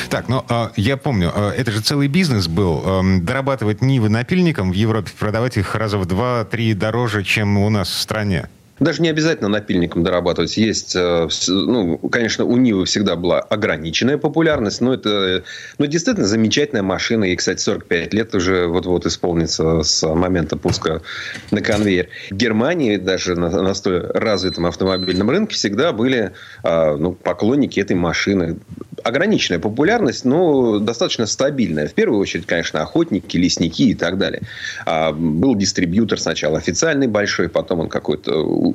[0.10, 2.84] Так, ну, э, я помню, э, это же целый бизнес был.
[2.86, 7.90] эм, дорабатывать Нивы напильником в Европе, продавать их раза в два-три дороже, чем у нас
[7.90, 8.50] в стране.
[8.82, 10.58] Даже не обязательно напильником дорабатывать.
[10.58, 15.44] Есть, э, ну, конечно, у Нивы всегда была ограниченная популярность, но это
[15.78, 17.26] ну, действительно замечательная машина.
[17.26, 21.04] Ей, кстати, 45 лет уже вот-вот исполнится с момента пуска
[21.52, 22.08] на конвейер.
[22.32, 26.32] В Германии даже на, на столь развитом автомобильном рынке всегда были
[26.64, 28.58] э, ну, поклонники этой машины.
[29.04, 31.88] Ограниченная популярность, но достаточно стабильная.
[31.88, 34.42] В первую очередь, конечно, охотники, лесники и так далее.
[34.88, 38.71] А, был дистрибьютор сначала официальный большой, потом он какой-то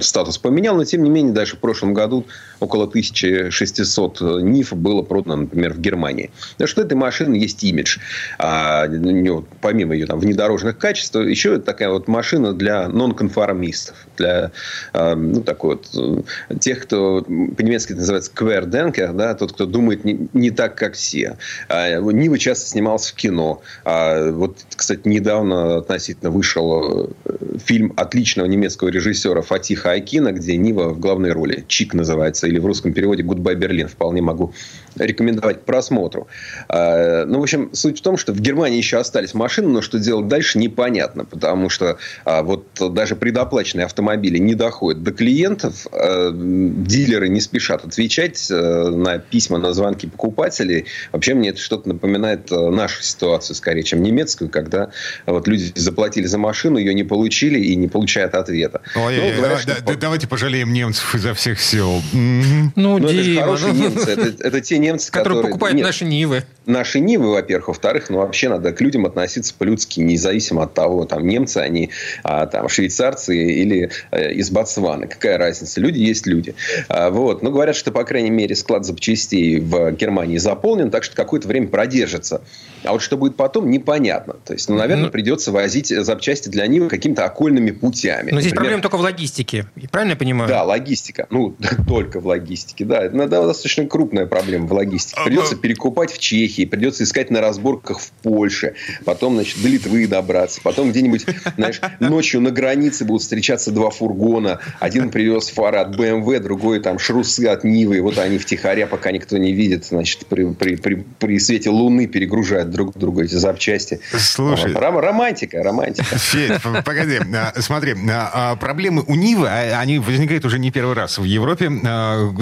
[0.00, 2.26] статус поменял, но тем не менее даже в прошлом году
[2.60, 6.30] около 1600 НИФ было продано, например, в Германии.
[6.52, 7.98] Потому что этой машины есть имидж.
[8.38, 13.96] А, ну, помимо ее там, внедорожных качеств, еще это такая вот машина для нонконформистов.
[14.16, 14.52] Для
[14.92, 20.28] а, ну, такой вот, тех, кто по-немецки это называется кверденкер, да, тот, кто думает не,
[20.32, 21.36] не так, как все.
[21.68, 23.62] А, Нива часто снимался в кино.
[23.84, 30.90] А, вот, кстати, недавно относительно вышел э, фильм отличного немецкого режиссера Фатиха Акина, где Нива
[30.90, 31.64] в главной роли.
[31.68, 33.88] Чик называется или в русском переводе «Гудбай Берлин».
[33.88, 34.52] Вполне могу
[34.96, 36.28] рекомендовать просмотру.
[36.68, 39.98] А, ну, в общем, суть в том, что в Германии еще остались машины, но что
[39.98, 46.30] делать дальше непонятно, потому что а, вот даже предоплаченные автомобили не доходят до клиентов, а,
[46.32, 50.86] дилеры не спешат отвечать на письма, на звонки покупателей.
[51.12, 54.90] Вообще мне это что-то напоминает нашу ситуацию скорее, чем немецкую, когда
[55.26, 58.80] вот люди заплатили за машину, ее не получили и не получают ответа.
[58.96, 59.96] Ой, ну, что...
[59.96, 62.02] Давайте пожалеем немцев изо всех сил.
[62.12, 63.80] Ну, ну Дима, это же хорошие ну...
[63.82, 64.10] немцы.
[64.10, 65.24] Это, это те немцы, которые...
[65.24, 66.44] Которые покупают Нет, наши Нивы.
[66.68, 67.68] Наши Нивы, во-первых.
[67.68, 71.90] Во-вторых, ну, вообще надо к людям относиться по-людски, независимо от того, там, немцы они,
[72.22, 75.06] а, там, швейцарцы или э, из Ботсваны.
[75.06, 75.80] Какая разница?
[75.80, 76.54] Люди есть люди.
[76.88, 77.42] А, вот.
[77.42, 81.68] Но говорят, что, по крайней мере, склад запчастей в Германии заполнен, так что какое-то время
[81.68, 82.42] продержится.
[82.84, 84.34] А вот что будет потом, непонятно.
[84.44, 88.30] То есть, ну, наверное, ну, придется возить запчасти для Нивы какими-то окольными путями.
[88.30, 89.66] Но здесь Например, проблема только в логистике.
[89.90, 90.48] Правильно я понимаю?
[90.48, 91.26] Да, логистика.
[91.30, 91.56] Ну,
[91.88, 92.84] только в логистике.
[92.84, 95.18] Да, это достаточно крупная проблема в логистике.
[95.24, 100.60] Придется перекупать в Чехии, придется искать на разборках в Польше, потом, значит, до Литвы добраться,
[100.62, 104.60] потом где-нибудь, знаешь, ночью на границе будут встречаться два фургона.
[104.80, 108.00] Один привез фары от БМВ, другой там шрусы от Нивы.
[108.00, 112.70] Вот они втихаря, пока никто не видит, значит, при, при, при, при свете луны перегружают
[112.70, 114.00] друг друга эти запчасти.
[114.18, 114.72] Слушай.
[114.72, 114.80] Вот.
[114.80, 116.18] Романтика, романтика.
[116.18, 117.18] Федь, погоди.
[117.34, 121.70] А, смотри, а, а, проблемы у Нивы, они возникают уже не первый раз в Европе.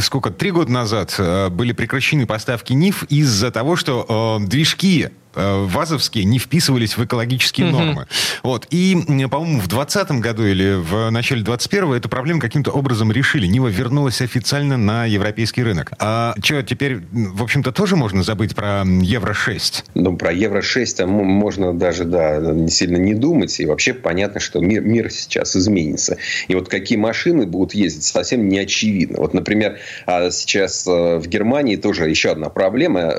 [0.00, 0.30] Сколько?
[0.30, 1.14] Три года назад
[1.50, 4.05] были прекращены поставки НИФ из-за того, что
[4.40, 5.04] движки.
[5.04, 8.06] Э, вазовские не вписывались в экологические нормы.
[8.42, 8.66] Вот.
[8.70, 8.96] И,
[9.30, 13.46] по-моему, в 2020 году или в начале 2021 эту проблему каким-то образом решили.
[13.46, 15.92] Нива вернулась официально на европейский рынок.
[15.98, 19.84] А что, теперь, в общем-то, тоже можно забыть про Евро-6?
[19.94, 23.58] Ну, про Евро-6 можно даже, да, не сильно не думать.
[23.60, 26.16] И вообще понятно, что мир, мир сейчас изменится.
[26.48, 29.18] И вот какие машины будут ездить, совсем не очевидно.
[29.18, 33.12] Вот, например, а сейчас э, в Германии тоже еще одна проблема.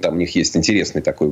[0.00, 1.30] Там у них есть интересный такой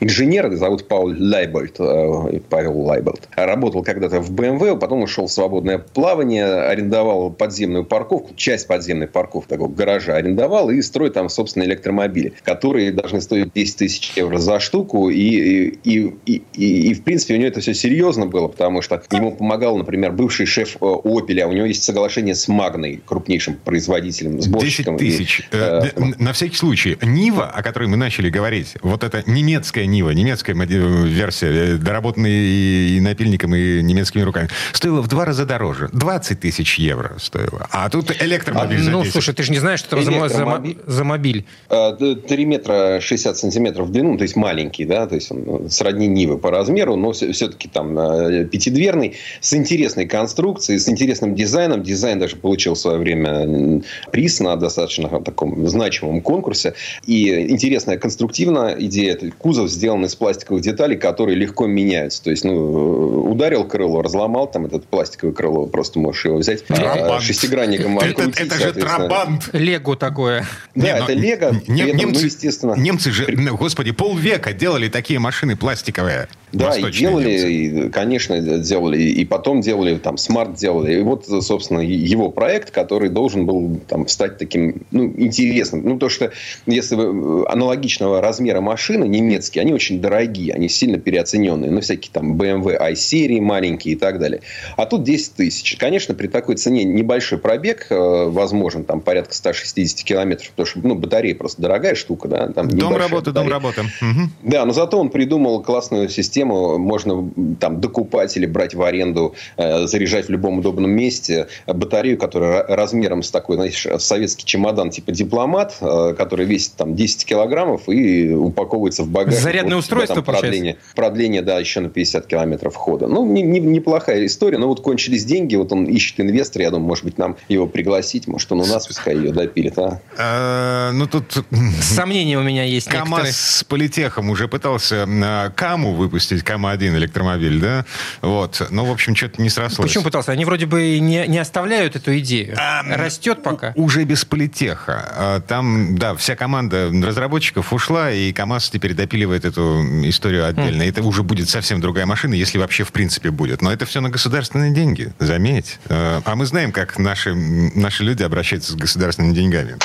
[0.00, 3.28] инженер, зовут Паул Лайбольд, э, Павел Лайбольд.
[3.36, 9.48] Работал когда-то в BMW, потом ушел в свободное плавание, арендовал подземную парковку, часть подземной парковки
[9.48, 14.60] такого гаража арендовал и строит там, собственно, электромобили, которые должны стоить 10 тысяч евро за
[14.60, 15.10] штуку.
[15.10, 19.02] И, и, и, и, и, в принципе, у него это все серьезно было, потому что
[19.12, 23.56] ему помогал, например, бывший шеф э, Opel, а у него есть соглашение с Магной, крупнейшим
[23.56, 24.96] производителем, сборщиком.
[24.96, 25.38] 10 тысяч.
[25.40, 29.42] И, э, э, на всякий случай, Нива, о которой мы начали говорить, вот это не
[29.44, 35.44] немецкая Нива, немецкая версия, э, доработанная и, напильником, и немецкими руками, стоила в два раза
[35.44, 35.88] дороже.
[35.92, 37.68] 20 тысяч евро стоила.
[37.70, 41.04] А тут электромобиль а, Ну, слушай, ты же не знаешь, что это за, за, за
[41.04, 41.44] мобиль.
[41.68, 46.06] 3 а, метра 60 сантиметров в длину, то есть маленький, да, то есть он сродни
[46.06, 51.82] Нивы по размеру, но все-таки там э, пятидверный, с интересной конструкцией, с интересным дизайном.
[51.82, 56.74] Дизайн даже получил в свое время приз на достаточно таком значимом конкурсе.
[57.06, 62.22] И интересная конструктивная идея кузов сделан из пластиковых деталей, которые легко меняются.
[62.22, 67.20] То есть, ну, ударил крыло, разломал там этот пластиковое крыло, просто можешь его взять, а,
[67.20, 68.40] шестигранником открутить.
[68.40, 69.50] Это, это же трабант.
[69.52, 70.46] Лего такое.
[70.74, 71.60] Да, Не, это лего.
[71.66, 72.74] Не, ну, немцы, ну, естественно.
[72.74, 76.28] Немцы же, господи, полвека делали такие машины пластиковые.
[76.54, 81.00] Да, и делали, и, конечно, делали, и потом делали, там, смарт делали.
[81.00, 85.82] И вот, собственно, его проект, который должен был там стать таким, ну, интересным.
[85.84, 86.30] Ну, то, что
[86.66, 91.70] если вы аналогичного размера машины, немецкие, они очень дорогие, они сильно переоцененные.
[91.70, 94.40] Ну, всякие там BMW i-серии маленькие и так далее.
[94.76, 95.76] А тут 10 тысяч.
[95.76, 100.94] Конечно, при такой цене небольшой пробег э, возможен, там, порядка 160 километров, потому что, ну,
[100.94, 102.48] батарея просто дорогая штука, да.
[102.48, 103.80] Там дом работы, дом работы.
[103.80, 104.30] Угу.
[104.42, 107.30] Да, но зато он придумал классную систему систему можно
[107.60, 113.22] там докупать или брать в аренду, э, заряжать в любом удобном месте батарею, которая размером
[113.22, 119.02] с такой, знаешь, советский чемодан типа дипломат, э, который весит там 10 килограммов и упаковывается
[119.02, 119.42] в багажник.
[119.42, 123.06] Зарядное вот, устройство, там, продление, продление, да, еще на 50 километров хода.
[123.06, 126.88] Ну, не, не, неплохая история, но вот кончились деньги, вот он ищет инвестора, я думаю,
[126.88, 130.00] может быть, нам его пригласить, может, он у нас пускай ее допилит, а?
[130.18, 131.44] а ну, тут...
[131.80, 135.06] Сомнения у меня есть КамАЗ с политехом уже пытался
[135.54, 137.84] Каму выпустить выпустить КАМ-1 электромобиль, да?
[138.20, 138.66] Вот.
[138.70, 139.88] Но, в общем, что-то не срослось.
[139.88, 140.32] Почему пытался?
[140.32, 142.56] Они вроде бы не, не оставляют эту идею.
[142.58, 143.72] А, Растет пока.
[143.76, 145.12] Уже без политеха.
[145.16, 150.82] А, там, да, вся команда разработчиков ушла, и КАМАЗ теперь допиливает эту историю отдельно.
[150.82, 150.88] Mm.
[150.88, 153.62] Это уже будет совсем другая машина, если вообще в принципе будет.
[153.62, 155.78] Но это все на государственные деньги, заметь.
[155.88, 159.76] А, а мы знаем, как наши, наши люди обращаются с государственными деньгами.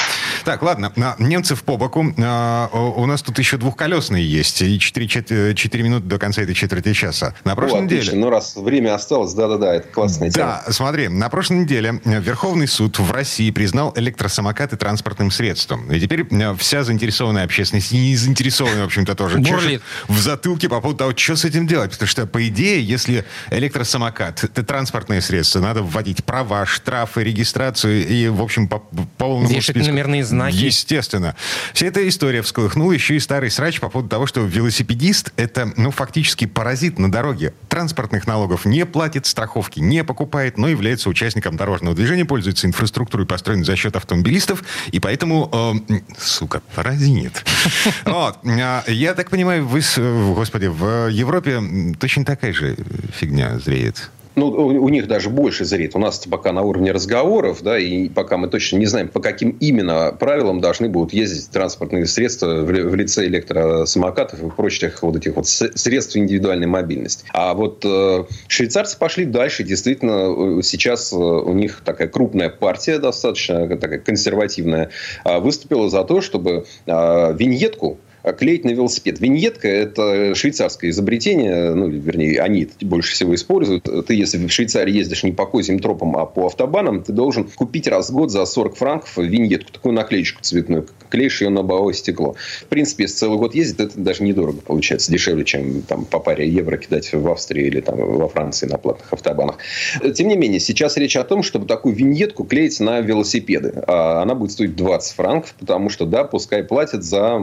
[0.44, 0.92] Так, ладно.
[1.20, 2.14] Немцев по боку.
[2.18, 4.62] А, у нас тут еще двухколесные есть.
[4.62, 7.34] И 4, 4 минуты до конца этой четверти часа.
[7.44, 8.14] На прошлой О, неделе...
[8.14, 10.62] Ну, раз время осталось, да-да-да, это классная тема.
[10.66, 15.92] Да, смотри, на прошлой неделе Верховный суд в России признал электросамокаты транспортным средством.
[15.92, 16.26] И теперь
[16.58, 21.14] вся заинтересованная общественность, и не заинтересованная, в общем-то, тоже, чешет в затылке по поводу того,
[21.16, 21.92] что с этим делать.
[21.92, 28.28] Потому что, по идее, если электросамокат— это транспортное средство, надо вводить права, штрафы, регистрацию и,
[28.28, 28.80] в общем, по
[29.18, 29.90] полному Вешать списку.
[29.90, 30.56] номерные знаки.
[30.56, 31.36] Естественно.
[31.74, 35.92] Вся эта история всколыхнула еще и старый срач по поводу того, что велосипедист— это, ну,
[35.92, 37.54] фактически паразит на дороге.
[37.68, 43.66] Транспортных налогов не платит, страховки не покупает, но является участником дорожного движения, пользуется инфраструктурой, построенной
[43.66, 45.50] за счет автомобилистов, и поэтому,
[45.90, 47.46] э, сука, паразит.
[48.06, 48.40] Вот.
[48.46, 49.82] А, я так понимаю, вы,
[50.34, 51.62] господи, в Европе
[52.00, 52.76] точно такая же
[53.14, 54.10] фигня зреет.
[54.40, 55.96] Ну, у них даже больше зрит.
[55.96, 59.52] У нас пока на уровне разговоров, да, и пока мы точно не знаем, по каким
[59.60, 65.48] именно правилам должны будут ездить транспортные средства в лице электросамокатов и прочих вот этих вот
[65.48, 67.26] средств индивидуальной мобильности.
[67.34, 69.64] А вот э, швейцарцы пошли дальше.
[69.64, 74.92] Действительно, сейчас э, у них такая крупная партия, достаточно такая консервативная,
[75.26, 78.00] э, выступила за то, чтобы э, виньетку
[78.38, 79.20] клеить на велосипед.
[79.20, 83.88] Виньетка– это швейцарское изобретение, ну, вернее, они это больше всего используют.
[84.08, 87.88] Ты, если в Швейцарии ездишь не по козьим тропам, а по автобанам, ты должен купить
[87.88, 92.36] раз в год за 40 франков виньетку, такую наклеечку цветную, клеишь ее на лобовое стекло.
[92.62, 96.48] В принципе, если целый год ездить, это даже недорого получается, дешевле, чем там, по паре
[96.48, 99.58] евро кидать в Австрии или там, во Франции на платных автобанах.
[100.16, 103.84] Тем не менее, сейчас речь о том, чтобы такую виньетку клеить на велосипеды.
[103.88, 107.40] А она будет стоить 20 франков, потому что, да, пускай платят за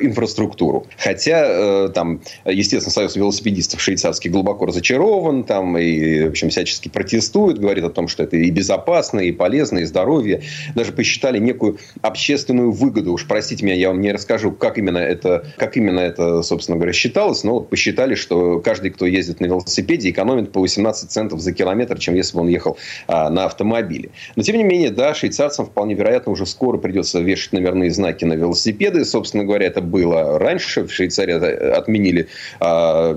[0.00, 0.86] инфраструктуру.
[0.98, 7.58] Хотя э, там, естественно, Союз велосипедистов швейцарский глубоко разочарован, там и, в общем, всячески протестует,
[7.58, 10.42] говорит о том, что это и безопасно, и полезно, и здоровье.
[10.74, 13.12] Даже посчитали некую общественную выгоду.
[13.12, 16.92] Уж простите меня, я вам не расскажу, как именно это, как именно это, собственно говоря,
[16.92, 21.52] считалось, но вот посчитали, что каждый, кто ездит на велосипеде, экономит по 18 центов за
[21.52, 24.10] километр, чем если бы он ехал а, на автомобиле.
[24.36, 28.34] Но, тем не менее, да, швейцарцам вполне вероятно уже скоро придется вешать номерные знаки на
[28.34, 29.04] велосипеды.
[29.04, 30.84] Собственно говоря, это было раньше.
[30.84, 31.34] В Швейцарии
[31.72, 32.28] отменили
[32.60, 33.14] а,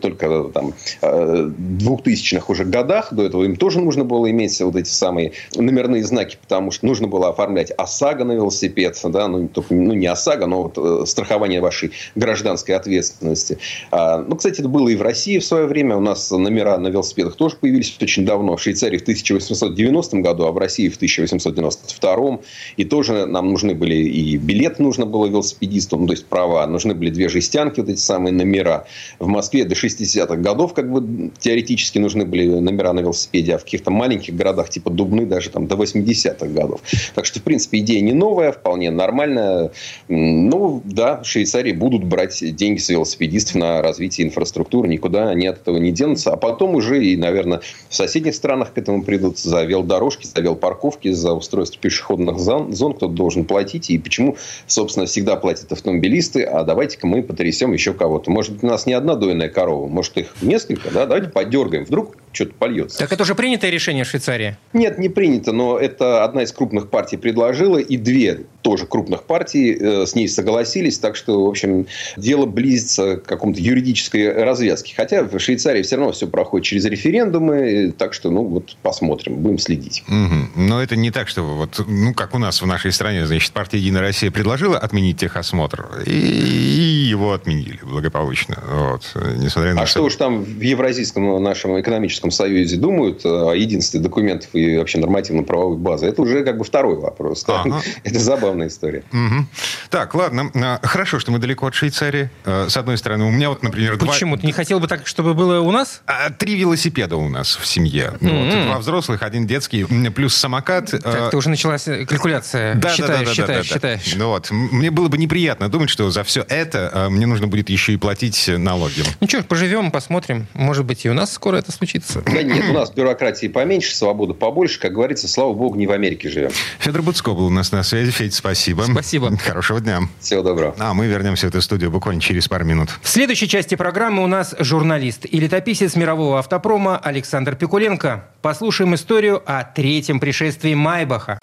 [0.00, 3.12] только там а, 2000-х уже годах.
[3.12, 7.08] До этого им тоже нужно было иметь вот эти самые номерные знаки, потому что нужно
[7.08, 9.00] было оформлять ОСАГО на велосипед.
[9.04, 9.28] Да?
[9.28, 13.58] Ну, только, ну, не ОСАГО, но вот э, страхование вашей гражданской ответственности.
[13.90, 15.96] А, ну, кстати, это было и в России в свое время.
[15.96, 18.56] У нас номера на велосипедах тоже появились очень давно.
[18.56, 22.38] В Швейцарии в 1890 году, а в России в 1892.
[22.76, 26.94] И тоже нам нужны были и билет нужно было велосипедисту ну, то есть права, нужны
[26.94, 28.86] были две жестянки, вот эти самые номера.
[29.20, 33.64] В Москве до 60-х годов как бы теоретически нужны были номера на велосипеде, а в
[33.64, 36.80] каких-то маленьких городах типа Дубны даже там до 80-х годов.
[37.14, 39.70] Так что, в принципе, идея не новая, вполне нормальная.
[40.08, 45.60] Ну, да, в Швейцарии будут брать деньги с велосипедистов на развитие инфраструктуры, никуда они от
[45.60, 46.32] этого не денутся.
[46.32, 51.12] А потом уже и, наверное, в соседних странах к этому придут за велодорожки, за велопарковки,
[51.12, 53.88] за устройство пешеходных зон, кто-то должен платить.
[53.90, 54.36] И почему,
[54.66, 58.30] собственно, всегда платят автомобилисты, а давайте-ка мы потрясем еще кого-то.
[58.30, 61.06] Может быть, у нас не одна дойная корова, может, их несколько, да?
[61.06, 61.84] Давайте подергаем.
[61.84, 62.98] Вдруг что-то польется.
[62.98, 64.56] Так это уже принятое решение в Швейцарии?
[64.72, 69.76] Нет, не принято, но это одна из крупных партий предложила, и две тоже крупных партий
[69.78, 74.94] э, с ней согласились, так что, в общем, дело близится к какому-то юридической развязке.
[74.96, 79.58] Хотя в Швейцарии все равно все проходит через референдумы, так что, ну, вот посмотрим, будем
[79.58, 80.04] следить.
[80.08, 80.62] Угу.
[80.62, 83.78] Но это не так, что вот, ну, как у нас в нашей стране, значит, партия
[83.78, 85.71] «Единая Россия» предложила отменить техосмотр,
[86.06, 88.58] и его отменили благополучно.
[88.66, 89.12] Вот.
[89.36, 94.48] Несмотря на а что уж там в Евразийском нашем экономическом Союзе думают о единстве документов
[94.52, 97.44] и вообще нормативно-правовой базы, это уже как бы второй вопрос.
[97.52, 97.82] Ага.
[98.02, 99.04] Это забавная история.
[99.12, 99.46] Угу.
[99.90, 100.50] Так, ладно.
[100.54, 102.30] А, хорошо, что мы далеко от Швейцарии.
[102.44, 103.98] А, с одной стороны, у меня вот, например...
[103.98, 104.36] Почему?
[104.36, 104.40] Два...
[104.40, 106.02] Ты не хотел бы так, чтобы было у нас?
[106.06, 108.14] А, три велосипеда у нас в семье.
[108.20, 108.56] Mm-hmm.
[108.56, 110.90] Вот, два взрослых, один детский, плюс самокат.
[110.90, 112.74] Так, ты уже началась калькуляция.
[112.74, 114.14] Да, считаешь, да, да, считаешь, да, да, считаешь.
[114.16, 114.50] Ну, вот.
[114.50, 117.92] Мне было бы неприятно неприятно думать, что за все это э, мне нужно будет еще
[117.92, 119.02] и платить налоги.
[119.20, 120.46] Ну что ж, поживем, посмотрим.
[120.54, 122.22] Может быть, и у нас скоро это случится.
[122.22, 124.80] Да нет, у нас бюрократии поменьше, свободы побольше.
[124.80, 126.50] Как говорится, слава богу, не в Америке живем.
[126.78, 128.10] Федор Буцко был у нас на связи.
[128.10, 128.82] Федь, спасибо.
[128.90, 129.36] Спасибо.
[129.44, 130.00] Хорошего дня.
[130.20, 130.74] Всего доброго.
[130.78, 132.90] А мы вернемся в эту студию буквально через пару минут.
[133.02, 138.24] В следующей части программы у нас журналист и летописец мирового автопрома Александр Пикуленко.
[138.40, 141.38] Послушаем историю о третьем пришествии Майбаха.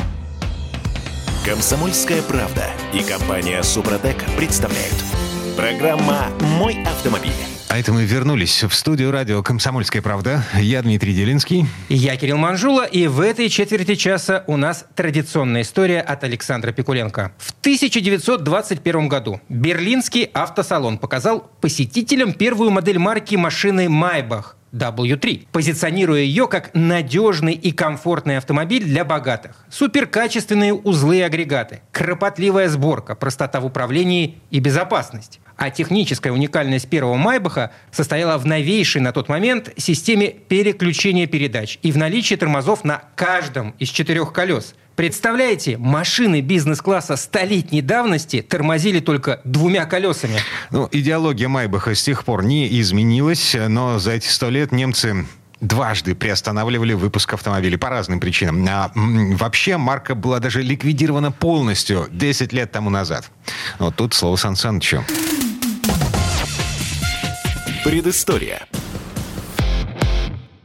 [1.50, 4.94] Комсомольская правда и компания Супротек представляют.
[5.58, 6.28] Программа
[6.60, 7.32] «Мой автомобиль».
[7.70, 10.44] А это мы вернулись в студию радио «Комсомольская правда».
[10.60, 11.66] Я Дмитрий Делинский.
[11.90, 17.32] Я Кирилл Манжула, и в этой четверти часа у нас традиционная история от Александра Пикуленко.
[17.40, 24.56] В 1921 году Берлинский автосалон показал посетителям первую модель марки машины «Майбах».
[24.74, 29.66] W3, позиционируя ее как надежный и комфортный автомобиль для богатых.
[29.70, 35.40] Суперкачественные узлы и агрегаты, кропотливая сборка, простота в управлении и безопасность.
[35.60, 41.92] А техническая уникальность первого Майбаха состояла в новейшей на тот момент системе переключения передач и
[41.92, 44.74] в наличии тормозов на каждом из четырех колес.
[44.96, 50.40] Представляете, машины бизнес-класса столетней давности тормозили только двумя колесами.
[50.72, 55.26] Ну, идеология Майбаха с тех пор не изменилась, но за эти сто лет немцы
[55.60, 58.66] дважды приостанавливали выпуск автомобилей по разным причинам.
[58.70, 63.30] А, вообще марка была даже ликвидирована полностью 10 лет тому назад.
[63.78, 65.04] Вот тут слово Сан Санычу.
[67.84, 68.68] Предыстория.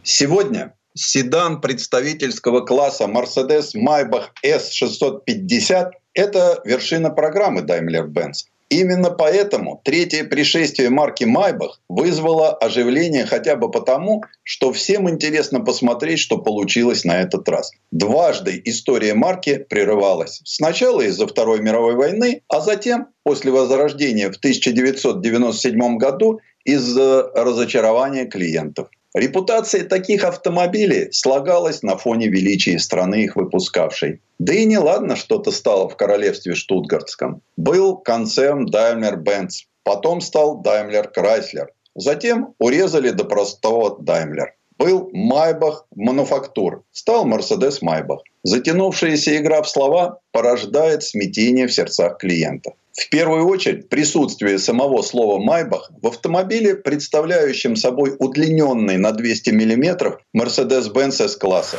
[0.02, 8.46] Сегодня седан представительского класса Mercedes Maybach S650– это вершина программы Daimler-Benz.
[8.68, 16.18] Именно поэтому третье пришествие марки Майбах вызвало оживление хотя бы потому, что всем интересно посмотреть,
[16.18, 17.70] что получилось на этот раз.
[17.92, 20.40] Дважды история марки прерывалась.
[20.44, 28.88] Сначала из-за Второй мировой войны, а затем, после возрождения в 1997 году, из-за разочарования клиентов.
[29.14, 34.20] Репутация таких автомобилей слагалась на фоне величия страны, их выпускавшей.
[34.40, 37.40] Да и не ладно что-то стало в королевстве Штутгартском.
[37.56, 41.66] Был концерн Daimler-Benz, потом стал Daimler Chrysler.
[41.94, 44.48] Затем урезали до простого Daimler.
[44.78, 48.22] Был Майбах мануфактур, стал Мерседес Майбах.
[48.42, 52.72] Затянувшаяся игра в слова порождает смятение в сердцах клиента.
[52.96, 60.20] В первую очередь, присутствие самого слова «Майбах» в автомобиле, представляющем собой удлиненный на 200 мм
[60.36, 61.78] Mercedes-Benz S-класса.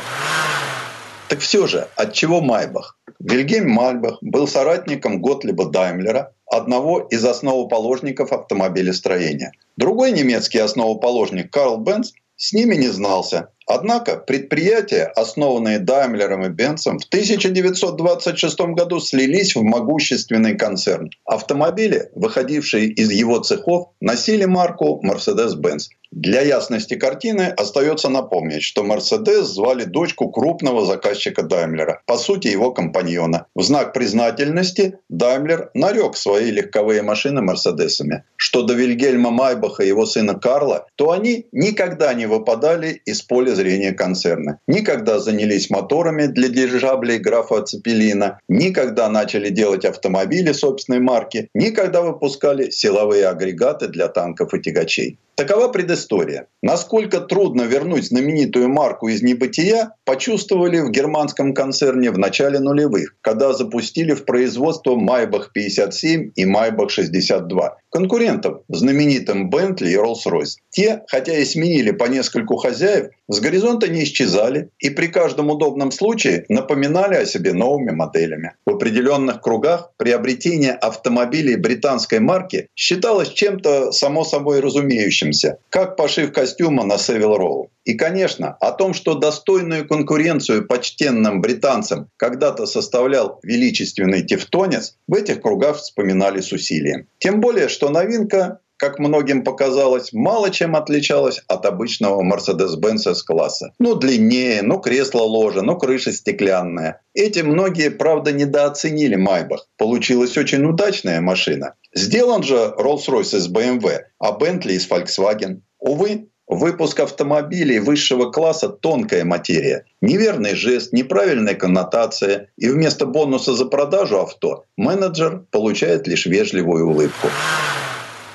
[1.28, 2.98] Так все же, от чего Майбах?
[3.18, 9.52] Вильгельм Майбах был соратником Готлиба Даймлера, одного из основоположников автомобилестроения.
[9.78, 13.48] Другой немецкий основоположник Карл Бенц с ними не знался.
[13.66, 21.10] Однако предприятия, основанные Даймлером и Бенцем, в 1926 году слились в могущественный концерн.
[21.24, 25.88] Автомобили, выходившие из его цехов, носили марку Mercedes-Benz.
[26.18, 32.70] Для ясности картины остается напомнить, что Мерседес звали дочку крупного заказчика Даймлера, по сути его
[32.70, 33.48] компаньона.
[33.54, 38.24] В знак признательности Даймлер нарек свои легковые машины Мерседесами.
[38.36, 43.54] Что до Вильгельма Майбаха и его сына Карла, то они никогда не выпадали из поля
[43.54, 44.58] зрения концерна.
[44.66, 52.70] Никогда занялись моторами для дирижаблей графа Цепелина, никогда начали делать автомобили собственной марки, никогда выпускали
[52.70, 55.18] силовые агрегаты для танков и тягачей.
[55.36, 56.46] Такова предыстория.
[56.62, 63.52] Насколько трудно вернуть знаменитую марку из небытия, почувствовали в германском концерне в начале нулевых, когда
[63.52, 70.56] запустили в производство Майбах 57 и Майбах 62 конкурентов знаменитым Bentley и Rolls-Royce.
[70.70, 75.90] Те, хотя и сменили по нескольку хозяев, с горизонта не исчезали и при каждом удобном
[75.90, 78.52] случае напоминали о себе новыми моделями.
[78.64, 86.84] В определенных кругах приобретение автомобилей британской марки считалось чем-то само собой разумеющимся, как пошив костюма
[86.84, 87.70] на Севил Роу.
[87.84, 95.40] И, конечно, о том, что достойную конкуренцию почтенным британцам когда-то составлял величественный тевтонец, в этих
[95.40, 97.06] кругах вспоминали с усилием.
[97.18, 103.72] Тем более, что новинка как многим показалось, мало чем отличалась от обычного Mercedes-Benz S-класса.
[103.78, 107.00] Ну, длиннее, ну, кресло-ложа, ну, крыша стеклянная.
[107.14, 109.68] Эти многие, правда, недооценили Майбах.
[109.76, 111.74] Получилась очень удачная машина.
[111.94, 115.60] Сделан же Rolls-Royce из BMW, а Bentley из Volkswagen.
[115.78, 119.84] Увы, Выпуск автомобилей высшего класса– тонкая материя.
[120.00, 122.50] Неверный жест, неправильная коннотация.
[122.56, 127.26] И вместо бонуса за продажу авто менеджер получает лишь вежливую улыбку.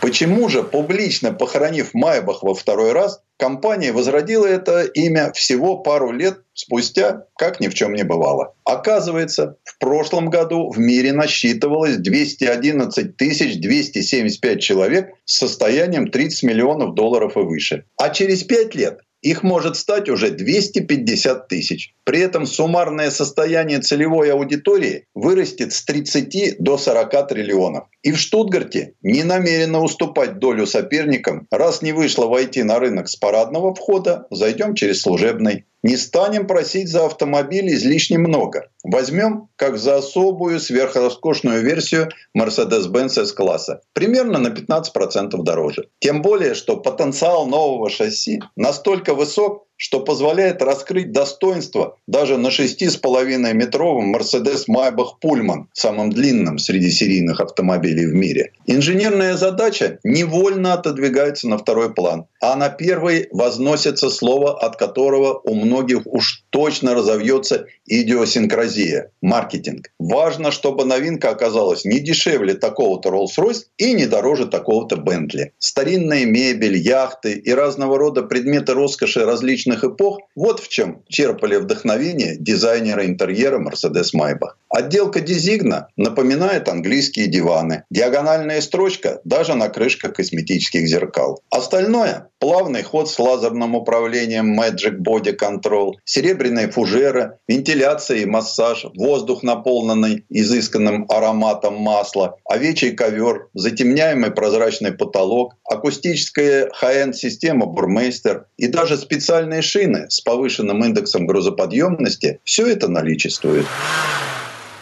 [0.02, 6.39] Почему же, публично похоронив Майбах во второй раз, компания возродила это имя всего пару лет
[6.56, 8.56] спустя, как ни в чем не бывало?
[8.66, 17.38] Оказывается, в прошлом году в мире насчитывалось 211 275 человек с состоянием 30 миллионов долларов
[17.38, 17.86] и выше.
[17.95, 21.93] А через пять лет их может стать уже 250 тысяч.
[22.03, 27.86] При этом суммарное состояние целевой аудитории вырастет с 30 до 40 триллионов.
[28.01, 31.47] И в Штутгарте не намерена уступать долю соперникам.
[31.51, 35.65] Раз не вышло войти на рынок с парадного входа, зайдем через служебный.
[35.84, 38.70] Не станем просить за автомобиль излишне много.
[38.84, 43.82] Возьмем как за особую сверхроскошную версию Mercedes-Benz S-класса.
[43.94, 45.90] Примерно на 15% дороже.
[46.00, 53.54] Тем более, что потенциал нового шасси настолько высок, что позволяет раскрыть достоинство даже на 6,5
[53.54, 58.52] метровом Mercedes Maybach Pullman, самым длинным среди серийных автомобилей в мире.
[58.68, 65.56] Инженерная задача невольно отодвигается на второй план, а на первый возносится слово, от которого у
[65.56, 69.88] многих уж точно разовьется идиосинкразия– маркетинг.
[69.98, 75.52] Важно, чтобы новинка оказалась не дешевле такого-то Rolls-Royce и не дороже такого-то Bentley.
[75.58, 80.19] Старинная мебель, яхты и разного рода предметы роскоши различных различных эпох.
[80.36, 84.55] Вот в чем черпали вдохновение дизайнеры интерьера Mercedes Maybach.
[84.72, 87.84] Отделка дизигна напоминает английские диваны.
[87.89, 91.41] Диагональная строчка даже на крышках косметических зеркал.
[91.49, 99.43] Остальное– плавный ход с лазерным управлением Magic Body Control, серебряные фужеры, вентиляция и массаж, воздух,
[99.43, 108.97] наполненный изысканным ароматом масла, овечий ковер, затемняемый прозрачный потолок, акустическая high-end система Burmeister и даже
[108.97, 113.65] специальные шины с повышенным индексом грузоподъемности, все это наличествует.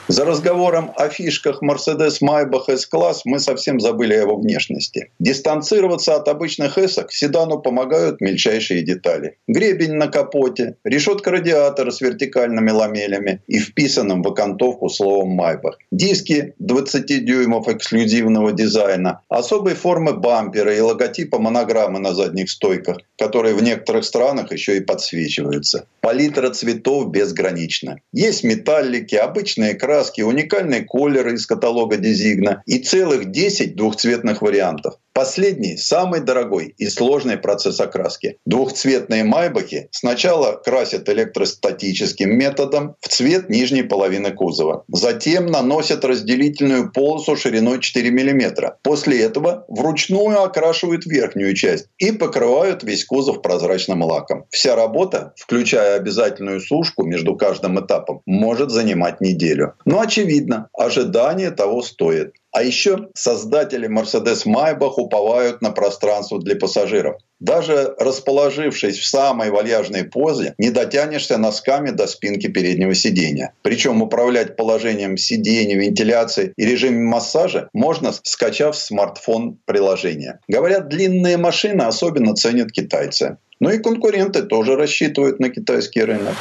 [0.09, 5.11] За разговором о фишках Mercedes Maybach S-класс мы совсем забыли о его внешности.
[5.19, 9.37] Дистанцироваться от обычных эсок седану помогают мельчайшие детали.
[9.47, 15.77] Гребень на капоте, решетка радиатора с вертикальными ламелями и вписанным в окантовку словом Maybach.
[15.91, 23.53] Диски 20 дюймов эксклюзивного дизайна, особой формы бампера и логотипа монограммы на задних стойках, которые
[23.53, 25.85] в некоторых странах еще и подсвечиваются.
[26.01, 27.99] Палитра цветов безгранична.
[28.11, 34.95] Есть металлики, обычные краски, краски, уникальные колеры из каталога Дизигна и целых 10 двухцветных вариантов.
[35.13, 38.37] Последний– самый дорогой и сложный процесс окраски.
[38.45, 44.85] Двухцветные майбахи сначала красят электростатическим методом в цвет нижней половины кузова.
[44.87, 48.75] Затем наносят разделительную полосу шириной 4 мм.
[48.83, 54.45] После этого вручную окрашивают верхнюю часть и покрывают весь кузов прозрачным лаком.
[54.49, 59.73] Вся работа, включая обязательную сушку между каждым этапом, может занимать неделю.
[59.85, 62.33] Но очевидно, ожидание того стоит.
[62.51, 67.17] А еще создатели Mercedes Maybach уповают на пространство для пассажиров.
[67.39, 73.53] Даже расположившись в самой вальяжной позе, не дотянешься носками до спинки переднего сидения.
[73.61, 80.39] Причем управлять положением сидения, вентиляции и режимом массажа можно, скачав смартфон приложение.
[80.47, 83.37] Говорят, длинные машины особенно ценят китайцы.
[83.59, 86.35] Ну и конкуренты тоже рассчитывают на китайский рынок.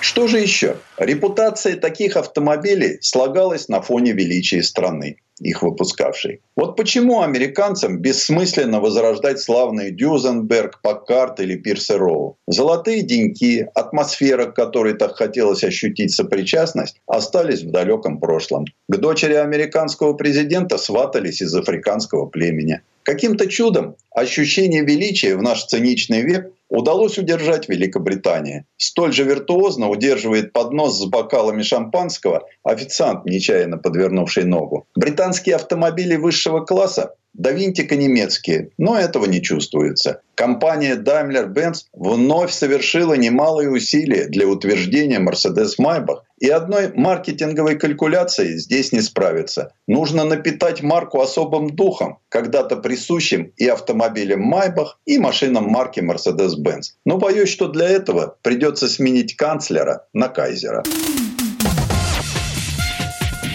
[0.00, 0.76] Что же еще?
[1.02, 6.42] Репутация таких автомобилей слагалась на фоне величия страны, их выпускавшей.
[6.54, 12.36] Вот почему американцам бессмысленно возрождать славные Дюзенберг, Паккарт или Пирсе Роу.
[12.46, 18.66] Золотые деньки, атмосфера, к которой так хотелось ощутить сопричастность, остались в далеком прошлом.
[18.88, 22.80] К дочери американского президента сватались из африканского племени.
[23.02, 28.64] Каким-то чудом ощущение величия в наш циничный век удалось удержать Великобритании.
[28.76, 30.52] Столь же виртуозно удерживает
[30.92, 34.86] поднос с бокалами шампанского официант, нечаянно подвернувший ногу.
[34.94, 40.20] Британские автомобили высшего класса до винтика немецкие, но этого не чувствуется.
[40.34, 49.00] Компания Daimler-Benz вновь совершила немалые усилия для утверждения Mercedes-Maybach, и одной маркетинговой калькуляцией здесь не
[49.00, 49.72] справиться.
[49.86, 56.94] Нужно напитать марку особым духом, когда-то присущим и автомобилям Maybach, и машинам марки Mercedes-Benz.
[57.04, 60.82] Но боюсь, что для этого придется сменить канцлера на Кайзера.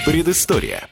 [0.06, 0.88] Предыстория.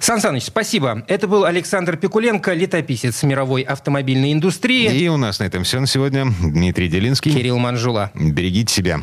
[0.00, 1.04] Сан Саныч, спасибо.
[1.06, 4.90] Это был Александр Пикуленко, летописец мировой автомобильной индустрии.
[4.90, 6.32] И у нас на этом все на сегодня.
[6.40, 7.30] Дмитрий Делинский.
[7.30, 8.10] Кирилл Манжула.
[8.14, 9.02] Берегите себя.